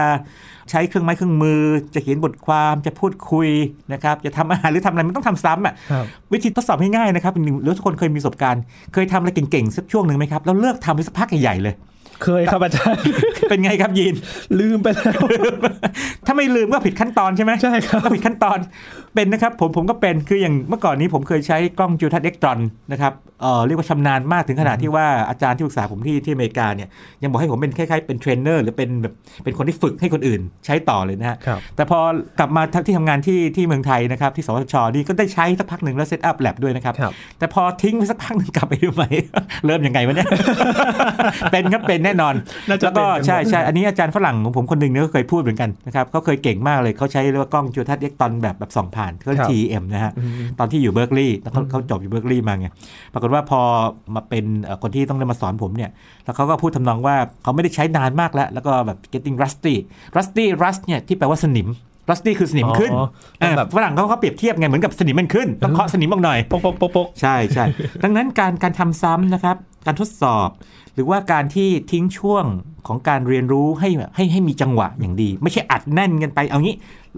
[0.70, 1.60] ใช้เครื่องไม้เครื่องมือ
[1.94, 3.48] จะเขียนบทความจะพูดคุย
[3.92, 11.74] นะครับจะทำอาหารหรือทำอะไรมันต้องทำซ้ำอะครับวิธีทดสอบง่ายๆนะครับหรือทุกคนเคยมีประสบการณ์ เคยทำอะไรเก่งๆสักช่วงหนึ่งไหมครับแล้วเลิกทำไปสักพักใหญ่ๆเลย
[12.24, 13.02] เคยครับอาจารย์
[13.50, 14.14] เป็นไงครับยีน
[14.60, 15.20] ลืมไปแล้ว
[16.26, 18.58] ถ้าไม่ลืมก็ผิดขั้นตอนใช่ไหมใช่ครับก็ผิดขั้นตอน
[19.14, 22.58] เป็นนะครับผมผมก็เป็นคืออย่างเมื่อก่อนนี้ผมเคยใช้กล้องจุลทรรศน์อิเล็กตรอน
[22.92, 26.88] นะครับ เอ่อเรียกว่าชำนาญมากถึงขนาดที่ว่าอาจารย์ที่ปรึกษาผมที่ที่อเมริกาเนี่ย
[27.22, 31.98] ยังบอกให้ผมเป็นคล้ายๆเป็นเทรนเนอร์หรือเป็นแบบเป็นคนที่ฝึกให้คนอื่นใช้ต่อเลยนะฮะครับแต่พอ
[32.38, 39.02] กลับมาที่ทำงานที่ที่เมืองไทยนะครับที่สวทชนี่ก็ได้ใช้สักพักหนึ่งแล้ว set up lab ด้วยนะครับครับ แต่พอทิ้งไปสักพักหนึ่งกลับไปดูไหม
[39.66, 40.28] เริ่มยังไงวะเนี่ย
[41.52, 42.34] เป็นครับเป็นแน่นอน
[42.68, 52.68] น่าจะแล้วก็เป็นกันหมดใช่ใช่อันนี้อาจารย์ฝรั่งของผมคนหนึ่งเนี่ยก็เคยพูดเหมือนกันนะครับเขาเคยเก่งมากเลยเขาใช้เรียกว่ากล้องจุลทรรศน์อิเล็กตรอนแบบแบบส่องผ่านเขาครับ TEM นะฮะอืมตอนที่อยู่เบอร์กลีย์เขาเขาจบอยู่เบอร์กลีย์มาไง
[53.12, 53.60] ปรากฏว่าพอ
[54.14, 55.90] มาเป็นเอ่อคนที่ต้องได้มาสอนผมเนี่ย
[56.24, 59.74] แล้วเขาก็พูดทำนองว่าเขาไม่ได้ใช้นานมากแล้ว แล้วก็แบบ getting rusty
[60.16, 61.68] rusty rust เนี่ยที่แปลว่าสนิม
[62.10, 63.06] rusty คือสนิมขึ้นอ๋อ
[63.40, 67.64] เออแบบฝรั่งเขาเขาเปรียบเทียบไง เหมือนกับสนิมมันขึ้น ต้องเคาะสนิมออกหน่อย ปกปกปกปกใช่ใช่
[68.04, 70.48] ดังนั้นการการทำซ้ำนะครับ การทดสอบ
[70.94, 72.44] หรือว่าการที่ทิ้งช่วง
[72.86, 76.74] ของการเรียนรู้ให้ให้ให้มีจังหวะอย่างดี ไม่ใช่อัดแน่นกันไป เอางี้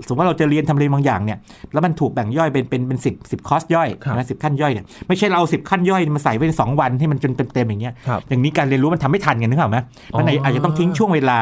[0.07, 1.39] สมมติว่าเราจะเรียนทำเรียนบางอย่างเนี่ย
[1.73, 9.79] แล้วมันถูกแบ่งย่อยเป็นเป็นเป็นสิบสิบคอร์สย่อยครับนะสิบขั้นย่อยเนี่ยไม่ใช่เราเอาสิบขั้นย่อยมาใส่ไว้ในสองวันให้มันจนเต็มๆอย่างเงี้ยครับอย่างนี้การเรียนรู้มันทำไม่ทันกันนึกออกไหม
[10.19, 11.39] มันอ๋อออาจจะต้องทิ้งช่วงเวลา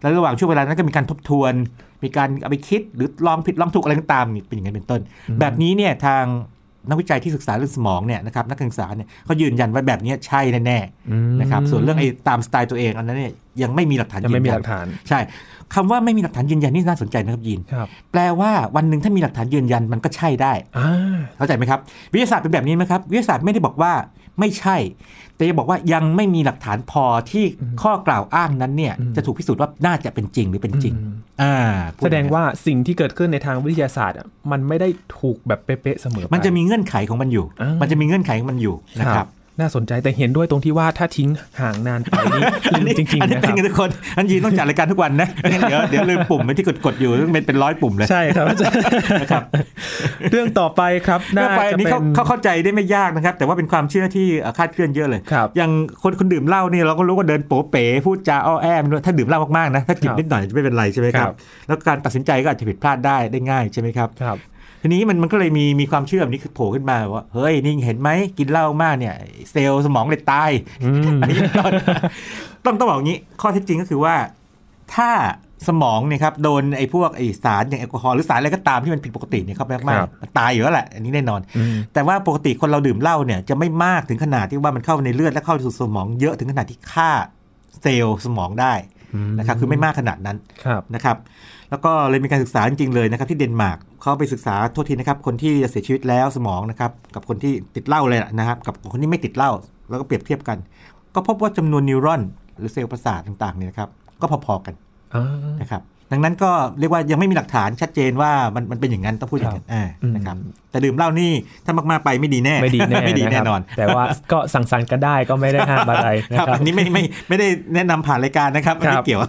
[0.00, 1.52] แล้วระหว่างช่วงเวลานั้นก็มีการทบทวน
[2.04, 5.00] มีการเอาไปคิดหรือลองผิดลองถูกอะไรก็ตามนี่เป็นอย่างนั้นเป็นต้น
[5.40, 6.24] แบบนี้เนี่ยทาง
[6.88, 10.78] นักวิจัยที่ศึกษาเรื่องสมองเนี่ยนะครับนักการศึกษาเนี่ยเขายืนยันว่าแบบนี้ใช่แน่
[11.10, 15.20] อืมๆนะครับส่วนเรื่องไอ้ตามสไตล์ตัวเองอันนั้นเนี่ยยังไม่มีหลักฐานยังไม่มียืนหยัลักฐานใช่
[15.74, 21.80] คำว่าไม่มีหลักฐานยืนยันนี่น่าสนใจนะครับยินครับแปลว่าวันหนึ่งถ้ามีหลักฐานยืนยันมันก็ใช่ได้อ่าเข้าใจไหมครับ
[22.12, 23.92] วิทยาศาสตร์เป็นแบบนี้ไหมครับ วิทยาศาสตร์ไม่ได้บอกว่า
[24.38, 24.76] ไม่ใช่
[25.36, 27.44] แต่จะบอกว่ายังไม่มีหลักฐานพอที่
[27.82, 31.56] ข้อกล่าวอ้างนั้นเนี่ยจะถูกพิสูจน์ว่าน่าจะเป็นจริงหรือเป็นจริงอืมอ่า
[32.04, 39.26] แสดงว่าสิ่งที่เกิดขึ้นในทางวิทยาศาสตร์อะมันไม่ได้ถูกแบบเป๊ะๆเสมอไปมันจะมีเงื่อนไขของมันอยู่อ่ามัมันจะมีเงื่อนไขของมันอยู่นะครับ
[39.60, 41.28] น่าสนใจแต่เห็นด้วยตรงที่ว่าถ้าทิ้ง
[41.60, 48.76] ห่างนานไปนี่ลืมจริงอันๆนี้นะคเป็รันบกันทุกคนอันยีนต้องจัดรายการทุกวันนะไม่งั้นเดี๋ยวเดี๋ยวลืมปุ่มไปที่กดกดๆอยู่ซึ่งเป็นเป็นร้อยปุ่มเลยใช่ครับอาจารย์
[49.22, 49.42] นะครับ
[50.30, 55.70] เรื่องต่อไปครับเรื่น่าองไปจะอันนี้เป็เขานเขาเข้าใจได้ไม่ยากนะครับ แต่ว่าเป็นความเชื่อที่เอ่อคลาดเคลื่อนเยอะเลยครับอย่าง
[56.02, 61.34] คนคนดื่มเหล้านี่เราก็รู้ว่าเดินโป๋เป๋พูดจาอ้อแอมด้วยถ้าดื่มเหล้ามากๆนะถ้าจิบครับนิดหน่อยจะไม่เป็นไรใช่ไหมครัครับบ
[61.66, 64.38] แล้วการตัดสินใจก็อาจจะผิดพลาดได้ได้ง่ายใช่ไหมครับครับ
[64.86, 69.14] ทีนี้มันมันก็เลยมีมีความเชื่อแบบนี้คือโผล่ขึ้นมาว่าเฮ้ยนี่เห็นไหมกินเหล้ามากเนี่ย
[69.50, 70.50] เซลล์สมองเลยตาย
[70.84, 71.72] อืมอันนี้เป็นต้น
[72.64, 74.14] ต้องต้องบอกอย่างนี้ ข้อเท็จจริงก็คือว่า
[74.94, 75.10] ถ้า
[75.68, 87.10] สมองเนี่ยครับโดนไอ้พวกไอ้สารอย่างแอลกอฮอล์หรือสารอะไรก็ตามที่มันผิดปกติเนี่ยเข้าไปมากครับๆมันตายอยู่แล้วแหละอันนี้แน่นอนอืมแต่ว่าปกติคนเราดื่มเหล้าเนี่ยจะไม่มากถึงขนาดที่ว่ามันเข้าในเลือดและเข้าสู่สมองเยอะถึงขนาดที่ฆ่า
[87.82, 88.74] เซลล์สมองได้
[89.38, 91.16] นะครับคือไม่มากขนาดนั้นครับนะครับ
[91.70, 99.50] แล้วก็เลยมีการศึกษาจริงๆเลยนะครับที่เดนมาร์กเขาไปศึกษาโทษทีนะครับคนที่จะเสียชีวิตแล้วสมองนะครับกับคนที่ติดเหล้าเลยนะครับกับคนที่ไม่ติดเหล้า
[99.90, 100.58] แล้วก็เปรียบเทียบกัน
[101.14, 102.22] ก็พบว่าจำนวนนิวรอน
[102.58, 103.88] หรือเซลล์ประสาทต่างๆเนี่ยนะครับ
[104.20, 104.74] ก็พอๆกัน
[105.14, 105.24] อ่า
[105.60, 110.36] นะครับ ดังนั้นก็เรียกว่ายังไม่มีหลักฐานชัดเจนว่ามันมันเป็นอย่างนั้นต้องพูดอย่างนั้นอ่าอืมนะครับ
[110.70, 111.32] แต่ดื่มเหล้านี่
[111.64, 119.20] ถ้ามากๆไปไม่ดีแน่ไม่ดีแน่ไม่ดีะครับแน่นอน แต่ว่าก็สั่งสรรค์กันได้ก็ไม่ได้ห้ามอะไรนะคครัรับบอันนี้ไม่ไม่ไม่ได้แนะนำผ่านรายการนะครับไม่ครัได้บเกี่ยว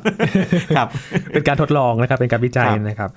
[0.78, 0.88] ครับ
[1.32, 3.10] เป็นการทดลองนะครับเป็นการวิจัยครับนะครับ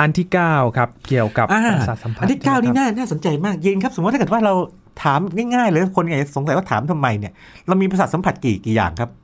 [0.00, 4.54] อันที่ 9 ครับ เกี่ยวกับอ่าประสาทสัมผัสอันที่เก้านี่ะครับน่าน่าสนใจมากยินครับ สมมติถ้าเกิดว่าเรา
[5.02, 5.20] ถาม
[5.54, 7.32] ง่ายๆเลยคนไงสงสัยว่าถามทำไมเนี่ย
[7.68, 9.23] เรามีประสาทสัมผัสกี่กี่อย่างครับอืม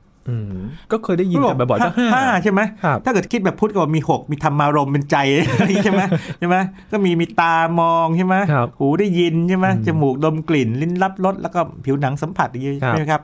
[0.91, 6.01] ก็เคยได้ยินกันบ่อยๆสักห้าห้าใช่ไหมครับถ้าเกิดคิดแบบพุทธก็บอกมีหกมีธรรมารมณ์เป็นใจอะไรอย่างนี้ใช่ไหม
[6.39, 6.55] ใช่ไหม
[6.91, 13.21] ก็มีมีตามองใช่ไหมครับหูได้ยินใช่ไหมอืมจมูกดมกลิ่น ลิ้นรับรสแล้วก็ผิวหนังสัมผัสอย่างนี้ครับใช่ไหมครับ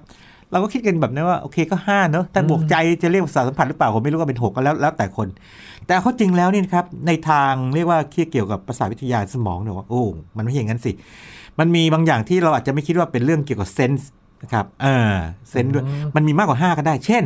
[0.52, 5.28] เราก็คิดกันแบบนี้ว่าโอเคก็ห้าเนอะแต่บวกใจจะเรียกว่าประสาทสัมผัสหรือเปล่าผมไม่รู้ว่าเป็นหกก็แล้วแล้วแต่คน
[5.86, 8.00] แต่เอาเข้าจริงแล้วนี่นะครับในทางเรียกว่า
[8.32, 10.04] เกี่ยวกับประสาทวิทยาสมองเนี่ยว่าโอ้
[10.38, 10.92] มันไม่ใช่อย่างนั้นสิ
[11.60, 14.10] มันมีบางอย่างที่เราอาจจะไม่คิดว่าเป็นเรื่องเกี่ยวกับเซนส์
[14.43, 15.13] นะครับเออ
[15.50, 17.23] เซนส์ด้วยอืมมันมีมากกว่า 5 ก็ได้ เช่น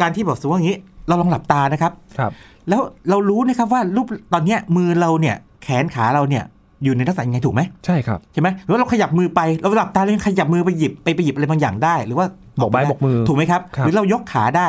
[0.00, 2.32] การที่บอกสมมติว่าอย่างนี้เราลองหลับตานะครับครับ
[2.68, 6.44] แล้วเรารู้นะครับว่ารูปตอนเนี้ยมือเราเนี่ยแขนขาเราเนี่ย
[6.84, 12.26] อยู่ในลักษณะยังไงถูกไหมใช่ครับใช่ไหมหรือว่าเราขยับมือไปเราหลับตาแล้วยังขยับมือไปหยิบไปไปหยิบอะไรบางอย่างได้ หรือว่า
[12.60, 14.68] บอกใบบอกมือถูกไหมครับครับหรือเรายกขาได้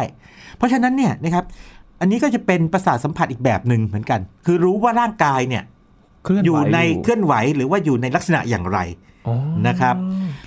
[0.57, 1.45] เพราะฉะนั้นเนี่ยนะครับ
[2.01, 5.63] อันนี้ก็จะเป็นประสาทสัมผัสอีกแบบหนึ่งเหมือนกัน คือรู้ว่าร่างกายเนี่ย
[6.23, 8.79] เคลื่อนไหวอยู่ในเคลื่อนไหวหรือว่าอยู่ในลักษณะอย่างไร
[9.27, 9.35] อ๋อ
[9.67, 9.95] นะครับ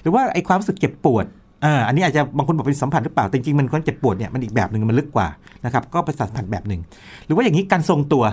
[0.02, 1.24] หรือว่าไอ้ความรู้สึกเจ็บปวด
[1.64, 5.28] อ่าอันนี้อาจจะบางคนบอกเป็นสัมผัสหรือเปล่าแต่จริงๆมันความเจ็บปวดเนี่ยมันอีกแบบหนึ่งมันลึกกว่า
[5.64, 6.80] นะครับ ก็ประสาทสัมผัสแบบหนึ่ง
[7.26, 8.24] หรือว่าอย่างนี้การทรงตัว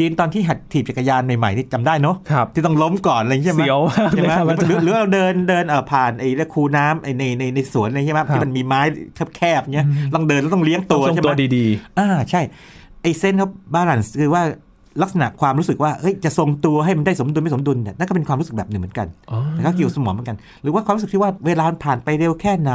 [0.00, 8.80] ยืนตอนที่หัดถีบจักรยานใหม่ๆนี่จำได้เนาะครับที่ต้องล้มก่อนอะไรอย่างเงี้ยใช่ไหมเสียวมากใช่เลยไหมครับอาหรือจารย์หรือเราเดินเดินเอ่อผ่านไอ้เรียกคูน้ำไอ้ในในในสวนอะไรใช่ไหมครับที่มันมีไม้
[9.36, 11.66] แคบๆเนี้ยต้องเดินแล้วต้องเลี้ยงตัวทรงตัวดีใช่ไหม
[11.98, 12.40] อ่าใช่
[13.02, 14.42] ไอ้เส้นครับ balance คือว่า
[15.02, 22.72] ลักษณะความรู้สึกว่าเอ้ยจะทรงตัวให้มันได้สมดุลไม่สมดุลเนี่ยนั่นก็เป็นความรู้สึกแบบหนึ่งเหมือนกันๆอ๋อแล้วก็เกี่ยวสมองเหมือนกัน หรือว่าความรู้สึกที่ว่าเวลามันผ่านไปเร็วแค่ไหน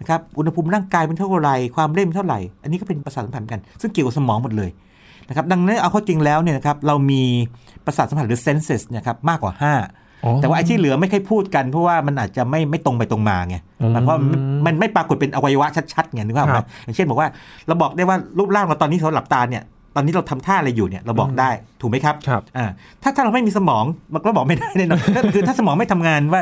[0.00, 4.70] นะครับอุณหภูมิร่างกายมันเท่าไหร่ความเร่งเท่าไหร่ อันนี้ก็เป็นประสาทสัมผัสเหมือนกัน ซึ่งเกี่ยวกับสมองหมดเลย
[5.28, 7.22] นะครับดังนั้นเอาเข้าจริงแล้วเนี่ยนะครับเรามี
[7.86, 9.62] ประสาทสัมผัสหรือ senses เนะครับมากกว่า5
[10.24, 17.28] อ๋อแต่ว่าไอ้ที่เหลือไม่ค่อยพูดกันเพราะว่ามันอาจจะไม่ไม่ตรงไปตรงมาไงอืมหมายความว่ามันมันไม่ปรากฏเป็นอวัยวะชัดๆไงนึกภาพไหคมรับอย่างเช่นบอกว่า
[17.66, 19.62] เราบอกได้ว่ารูปร่างเราตอนนี้เราหลับตาเนี่ย
[19.96, 22.66] ตอนนี้เราทำท่าอะไรอยู่เนี่ยเราบอกได้ถูกไหมครับครับอ่า
[23.02, 26.40] ถ้าถ้าเราไม่มีสมองมันก็บอกไม่ได้แน่นอนก็คือถ้าสมองไม่ทำงานว่า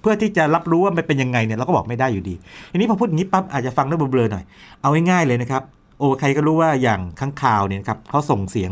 [0.00, 2.34] เพื่อที่จะรับรู้ว่ามันเป็นยังไงเนี่ยเราก็บอกไม่ได้อยู่ดี
[2.72, 4.44] ทีนี้พอพูดอย่างนี้ปั๊บอาจจะฟังแล้วเบลอๆหน่อย
[4.82, 5.62] เอาง่ายๆเลยนะครับ
[5.98, 8.70] โอ้ใครก็รู้ว่าอย่างข้างคาวเนี่ยนะครับเขาส่งเสียง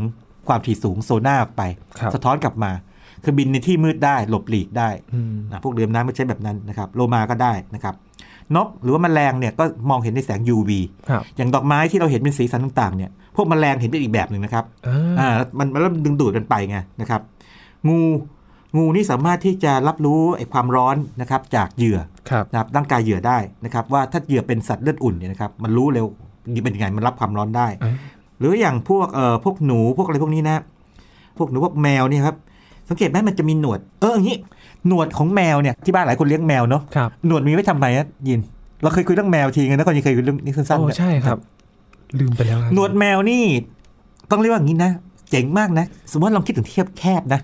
[0.49, 1.63] ความถี่สูงโซน่าออกไป
[1.99, 2.71] ครับสะท้อนกลับมา
[3.25, 7.95] คือบินในที่มืดได้หลบหลีกได้อืมนะพวกเรือดำน้ำไม่ใช่แบบนั้นนะครับ โลมาก็ได้นะครับ
[8.57, 10.71] นกหรือว่าแมลงเนี่ยก็มองเห็นในแสง UV
[11.11, 17.21] ครับอย่างดอกไม้ที่เราเห็นเป็นสีสันต่างๆเนี่ยพวกแมลงเห็นเป็นอีกแบบหนึ่งนะครับอ่าอ่ามันมันเริ่มดึงดูดกันไปไงนะครับ
[17.89, 17.99] งู
[18.77, 21.99] งูนี่สามารถที่จะรับรู้ไอ้ความร้อนนะครับจากเหยื่อ
[22.31, 26.07] ครับนะครับร่างกายเหยื่อได้นะครับ ว่าถ้าเหยื่อเป็นสัตว์เลือดอุ่นเนี่ยนะครับมันรู้เร็ว
[26.63, 27.95] เป็นยังไงมันรับความร้อนได้อ่า
[28.39, 30.57] หรืออย่างพวกเอ่อพวกหนูพวกอะไรพวกนี้นะ
[31.39, 32.37] พวกหนูพวกแมวเนี่ยครับ
[32.89, 34.37] สังเกตไหมมันจะมีหนวด เอออย่างนี้
[34.89, 38.41] หนวดของแมวเนี่ยที่บ้านหลายคนเลี้ยงแมวเนาะครับหนวดมีไว้ทำไมนะยิน
[38.83, 41.39] เราเคยคุยเรื่องแมวทีกันนะคนยังเคยคุยเรื่องนี้สั้นๆโอ้นะใช่ครับ
[42.19, 43.45] ลืมไปแล้วครับหนวดแมวนี่
[44.31, 44.91] ต้องเรียกว่าอย่างนี้นะ
[45.31, 47.41] เจ๋งมากนะ สมมติลองคิดถึงเทียบแคบนะ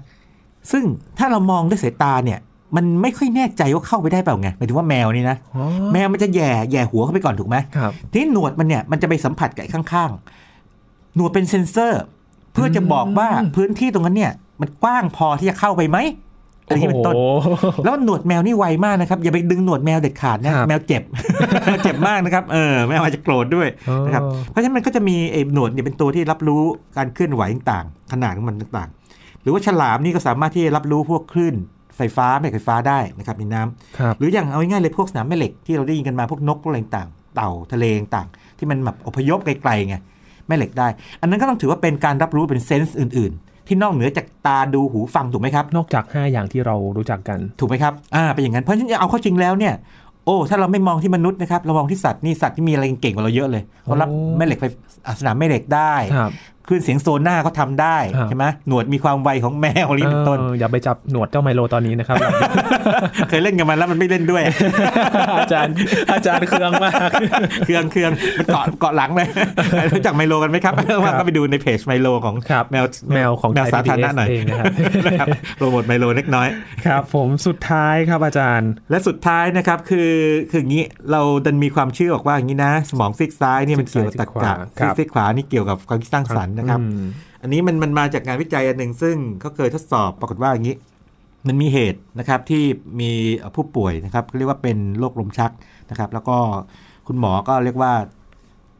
[0.72, 0.84] ซึ่ง
[1.18, 2.38] ถ้าเรามองด้วยสายตาเนี่ย
[2.76, 12.02] มันไม่ค่อยแน่ใจว่าเข้าไปได้เปล่าไงหมายถึงว่าแมวนี่นะอ๋อแมวมันจะแย่แย่หัวเข้าไปก่อนถูกไหมครับทีนี้หนวดมันเนี่ยมันจะไปสัมผัสกับไอ้ข้างๆหนวดเป็นเซ็นเซอร์
[12.52, 15.98] เพื่อจะบอกว่าอืมพื้นที่ตรงนั้นเนี่ย มันกว้างพอที่จะเข้าไปไหม
[16.68, 17.48] อะไรอย่างนี้เป็นต้นโอ้โห
[17.84, 21.02] แล้วหนวดแมวนี่ไวมากนะครับ อย่าไปดึงหนวดแมวเด็ดขาดนะครับแมวเจ็บ
[21.84, 23.68] เจ็บมากนะครับ เออ แมวอาจจะโกรธด้วย
[24.06, 26.62] นะครับอ๋อเพราะฉะนั้นมันก็จะมีไอ้หนวดเนี่ยเป็นตัวที่รับรู้
[26.96, 31.54] การเคลื่อนไหวต่างๆ ขนาดของมันต่างๆ หรือว่าฉลามนี่ก็สามารถที่จะรับรู้พวกคลื่น
[31.96, 39.96] ไฟฟ้าแม่เหล็กไฟฟ้าได้นะครับในน้ำครับหรืออย่างเอาง่ายๆเลยพวกสนามแม่เหล็กที่เราได้ยินกันมาพวกนกพวกอะไรต่างๆเต่าทะเลต่างๆที่มันแบบอพยพไกลๆไง
[40.46, 40.88] แม่เหล็กได้
[41.20, 49.74] อันนั้นก็ต้องถือว่าเป็นการรับรู้เป็นเซนส์อื่นๆ ที่นอกเหนือจากตาดูหูฟังถูกไหมครับ นอกจาก 5 อย่างที่เรารู้จักกัน ถูกไหมครับอ่าเป็นอย่างนั้นเพราะฉะนั้นเอาเข้าจริงแล้วเนี่ย
[50.24, 54.64] โอ้ถ้าเราไม่มองที่มนุษย์นะครับเรามองที่สัตว์นี่สัตว์ที่มีอะไรเก่งกว่าเราเยอะเลยเขารับโอ้แม่เหล็กไฟ
[55.06, 55.94] อ่าสนามแม่เหล็กได้
[56.68, 62.16] ครับคลื่นเสียงโซน่าเขาทำได้ครับใช่ไหมหนวดมีความไวของแมวอะไรเป็นต้นเอออย่าไปจับหนวดเจ้าไมโลตอนนี้นะครับ
[63.28, 64.42] เคยเล่นกันมาแล้วมันไม่เล่นด้วย
[65.38, 65.74] อาจารย์
[66.12, 67.10] อาจารย์เครื่องมาก
[67.64, 69.28] เครื่องเครื่องมันเกาะเกาะหลังเลย
[69.92, 74.66] รู้จักไมโลกันไหมครับว่าก็ไปดูในเพจไมโลของครับแมวแมวของแมวไทยสาธารณะ PBS หน่อยเองนะครับ
[75.06, 76.48] นะครับโปรโมทไมโลเล็กน้อย
[76.86, 80.12] ครับ ผมสุดท้ายครับอาจารย์ และสุดท้ายนะครับคือ
[80.50, 87.04] คืออย่างนี้เราดันมีความเชื่อบอกว่าอย่างนี้นะ สมองซีกซ้ายเนี่ยมันเกี่ยวกับตรรกะครัซีกบซีกขวานี่เกี่ยวกับความคิดสร้างสรรค์นะครับอืม
[87.42, 90.76] อันนี้มันมันมาจากงานวิจัยอันหนึ่งซึ่งเขาเคยทดสอบปรากฏว่าอย่างนี้
[91.48, 92.62] มันมีเหตุนะครับที่
[93.00, 93.10] มี
[93.54, 95.50] ผู้ป่วยนะครับเรียกว่าเป็นโรคลมชัก
[95.90, 96.36] นะครับ แล้วก็
[97.06, 97.92] คุณหมอก็เรียกว่า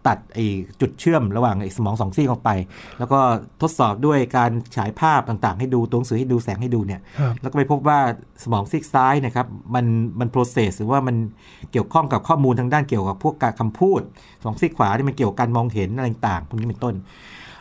[0.09, 0.47] ตัดไอ้
[0.81, 2.51] จุดเชื่อมระหว่างไอ้สมองสองซีกออกไป
[2.99, 3.19] แล้วก็
[3.63, 7.99] ทดสอบด้วยการฉายภาพต่างๆ ให้ดูตัวหนังสือให้ดูแสงให้ดูเนี่ยครับแล้วก็ไปพบว่า
[8.43, 9.87] สมองซีกซ้ายนะครับมัน
[10.21, 11.17] มัน process หรือว่ามัน
[11.73, 14.01] เกี่ยวข้องกับข้อมูลทางด้านเกี่ยวกับพวกการคำพูด
[14.41, 16.95] สมองซีกขวาที่มันเกี่ยวกับการมองเห็นอะไรต่างๆพวกนี้เป็นต้น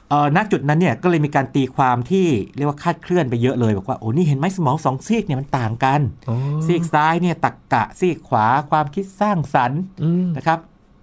[0.10, 6.36] เอ่อณจุดนั้นเนี่ยก็เลยมีการตีความที่เรียกว่าคาดเคลื่อนไปเยอะเลยบอกว่าโอ้นี่เห็นไหมสมองสองซีกเนี่ยมันต่างกันอ๋อ
[6.68, 10.60] ซีกซ้ายเนี่ยตักกะซีกขวาความคิดสร้างสรรค์อืมนะครับ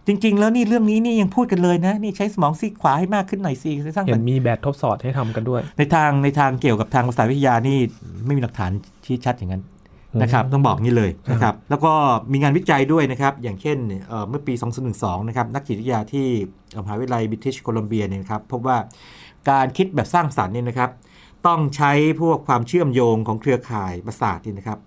[0.07, 7.79] จริง ๆ แล้วนี่เรื่องนี้นี่ยังพูดกันเลยนะนี่ใช้สมองซีกขวาให้มากขึ้นหน่อยสิสร้างสเห็รนรค์มีแบบทดสอบให้ทำกันด้วย ในทางในทางเกี่ยวกับทางภาษาวิทยานี่
[8.27, 8.71] ไม่มีหลักฐาน
[9.05, 9.62] ชี้ชัดอย่างนั้น
[10.22, 11.92] นะครับต้องบอกงี้เลยนะครับแล้วก็
[12.33, 14.55] มีงานวิจัยด้วยนะครับอย่างเช่นเอ่อเมื่อปี
[14.90, 16.27] 2012 นะครับนักจิตวิทยาที่
[16.85, 18.77] มหาวิทยาลัยบิทิชโคลัมเบียเนี่ยนะครับพบว่า
[19.50, 20.90] การคิดแบบสร้างสรรค์เนี่ยนะครับ
[21.46, 24.79] ต้องใช้พวกความเชื่อมโยงของเครือข่ายประสาทนี่นะครับ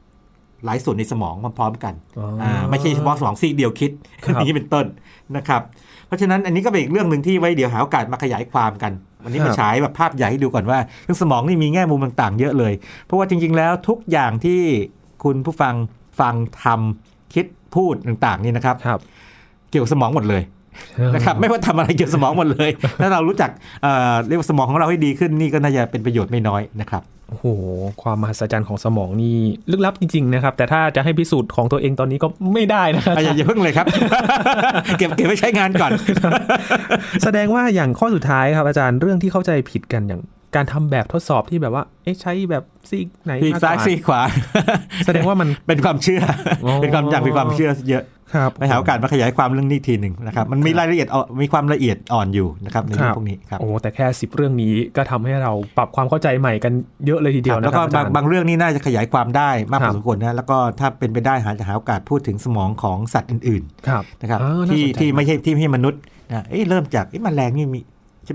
[0.66, 3.92] หลายส่วนในสมองพร้อมๆกันอ๋ออ่าไม่ใช่เฉพาะสมองซีกเดียวคิด
[4.24, 4.86] ครับอย่างนี้เป็นต้น
[5.38, 5.62] นะครับ
[6.08, 8.92] เพราะฉะนั้นอันนี้ก็เป็นอีกเรื่องหนึ่งที่ไว้เดี๋ยวหาโอกาสมาขยายความกัน
[9.24, 12.74] วันนี้มาฉายแบบภาพใหญ่ให้ดูก่อนว่าเรื่องสมองนี่มีแง่มุมต่างๆ เยอะเลย
[13.06, 14.62] เพราะว่าจริงๆแล้วทุกอย่างที่
[15.24, 15.76] คุณผู้ฟัง
[16.20, 19.00] ฟังทำคิดพูดต่างๆนี่นะครับครับ
[19.70, 20.44] เกี่ยวกับสมองหมดเลย
[21.16, 22.70] นะครับไม่ว่าทำอะไรเกี่ยวกับสมองหมดเลย
[23.02, 23.50] ถ้าเรารู้จัก
[23.84, 27.46] เอ่อเรียกว่าสมองของเราให้ดีขึ้นนี่ก็น่าจะเป็นประโยชน์ไม่น้อยนะครับโอ้โห
[28.02, 29.38] ความมหัศจรรย์ของสมองนี่
[29.72, 33.88] ลึกลับจริงๆนะครับ แต่ถ้าจะให้พิสูจน์ของตัวเองตอนนี้ก็ไม่ได้นะครับอย่าอย่าเพิ่งเลยครับ
[34.98, 35.92] เก็บเก็บไว้ใช้งานก่อน
[37.24, 40.22] แสดงว่าอย่างข้อสุดท้ายครับอาจารย์เรื่องที่เข้าใจผิดกันอย่าง
[40.58, 44.22] การทำแบบทดสอบที่แบบว่า เอ๊ะใช้แบบซีกไหนซีกมกกซ้ายว่าซีกขวา
[45.06, 46.22] แสดงว่ามันเป็นความเชื่อ
[46.66, 48.04] อ๋อเป็นความอย่างเป็นความเชื่อเยอะ
[48.36, 56.74] ครับไปหาโอกาสมาขยายความเรื่องนี้ทีหนึ่งนะครับ มันมีรายละเอียดอ่อนมีความละเอียดอ่อนอยู่นะครับในเรื่องพวกนี้ครับโอ้แต่แค่สิบเรื่องนี้ก็ทำให้เราปรับความเข้าใจใหม่กัน
[57.06, 67.88] เยอะเลยทีเดียวครับนะแล้วคก็รับอาจาบางรย์บางเรื่องนี่น่าจะขยายความได้มากพครัอบสมควรนะแล้วก็ถ้าเป็นไปได้หาจะหาโอกาสพูดถึงสมองของสัตว์อื่นครับๆนะครับอ่าน่าที่สนใจที่ไม่ใช่ที่ไม่ใช่มนุษย์นะเอ้ยเริ่มจากเอ้ยแมลงนี่มีจะ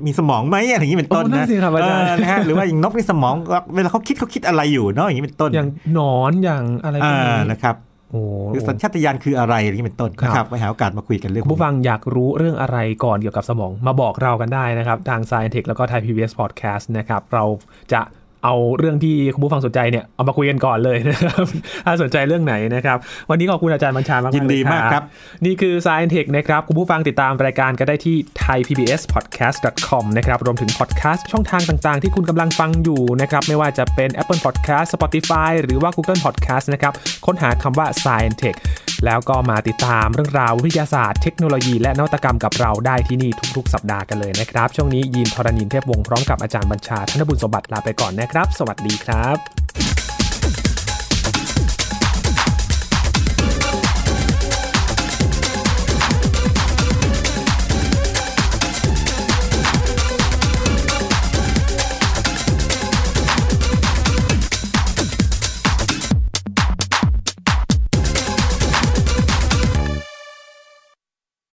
[0.06, 3.34] มีสมองไหมอะไรอย่างนี้เป็นต้นโอ้นั่นะนสิครับอาจารย์เออนะฮะหรือว่าอย่างนกนี่สมอง
[3.74, 7.76] เวลาเขาคิดเขาคิดอะไรอยู่เนาะอย่างนี้เป็นต้น อย่างหนอนอย่างอะไรพวอ่ากนี้นะครับ
[8.10, 17.44] โอ้หรือสัญชาตญาณคืออะไรอย่างนี้เป็นต้นครับนะครับไปหาโอกาสมาคุยกันเรื่องคุณผู้ฟังอยากรู้เรื่องอะไรก่อนเกี่ยวกับสมองมาบอกเรากันได้นะครับ ทาง Science Tech แล้วก็ Thai PBS Podcast นะครับ เรา
[17.92, 18.00] จะ
[18.44, 21.44] เอาเรื่องที่คุณผู้ฟังสนใจเนี่ยเอามาคุยกันก่อนเลยนะครับ
[21.86, 22.98] ถ้าสนใจเรื่องไหนนะครับ
[23.30, 25.04] วันนี้ขอบคุณอาจารย์บัญชามากๆยินดีเลยมากครับ
[25.44, 35.50] นี่คือ Science Tech นะครับ คุณผู้ฟังติดตามรายการก็ได้ที่ thaipbspodcast.com นะครับ รวมถึง podcast ช่องทางต่างๆ ที่คุณกำลังฟังอยู่นะครับ ไม่ว่าจะเป็น Apple Podcast Spotify
[35.62, 36.92] หรือว่า Google Podcast นะครับ
[37.26, 38.58] ค้นหาคำว่า Science Tech
[39.06, 49.61] แล้วก็มาติดตามเรื่องราววิทยาศาสตร์เทคโนโลยีและนวัตกรรมกับเราได้ที่นี่ทุก ๆ สัปดาห์กันเลยนะครับ ช่วงนี้ยินทรณินเทพวงศ์พร้อมกับอาจารย์บัญชาธนบุญสมบัติลาไปก่อนนะครับ สวัสดีครับ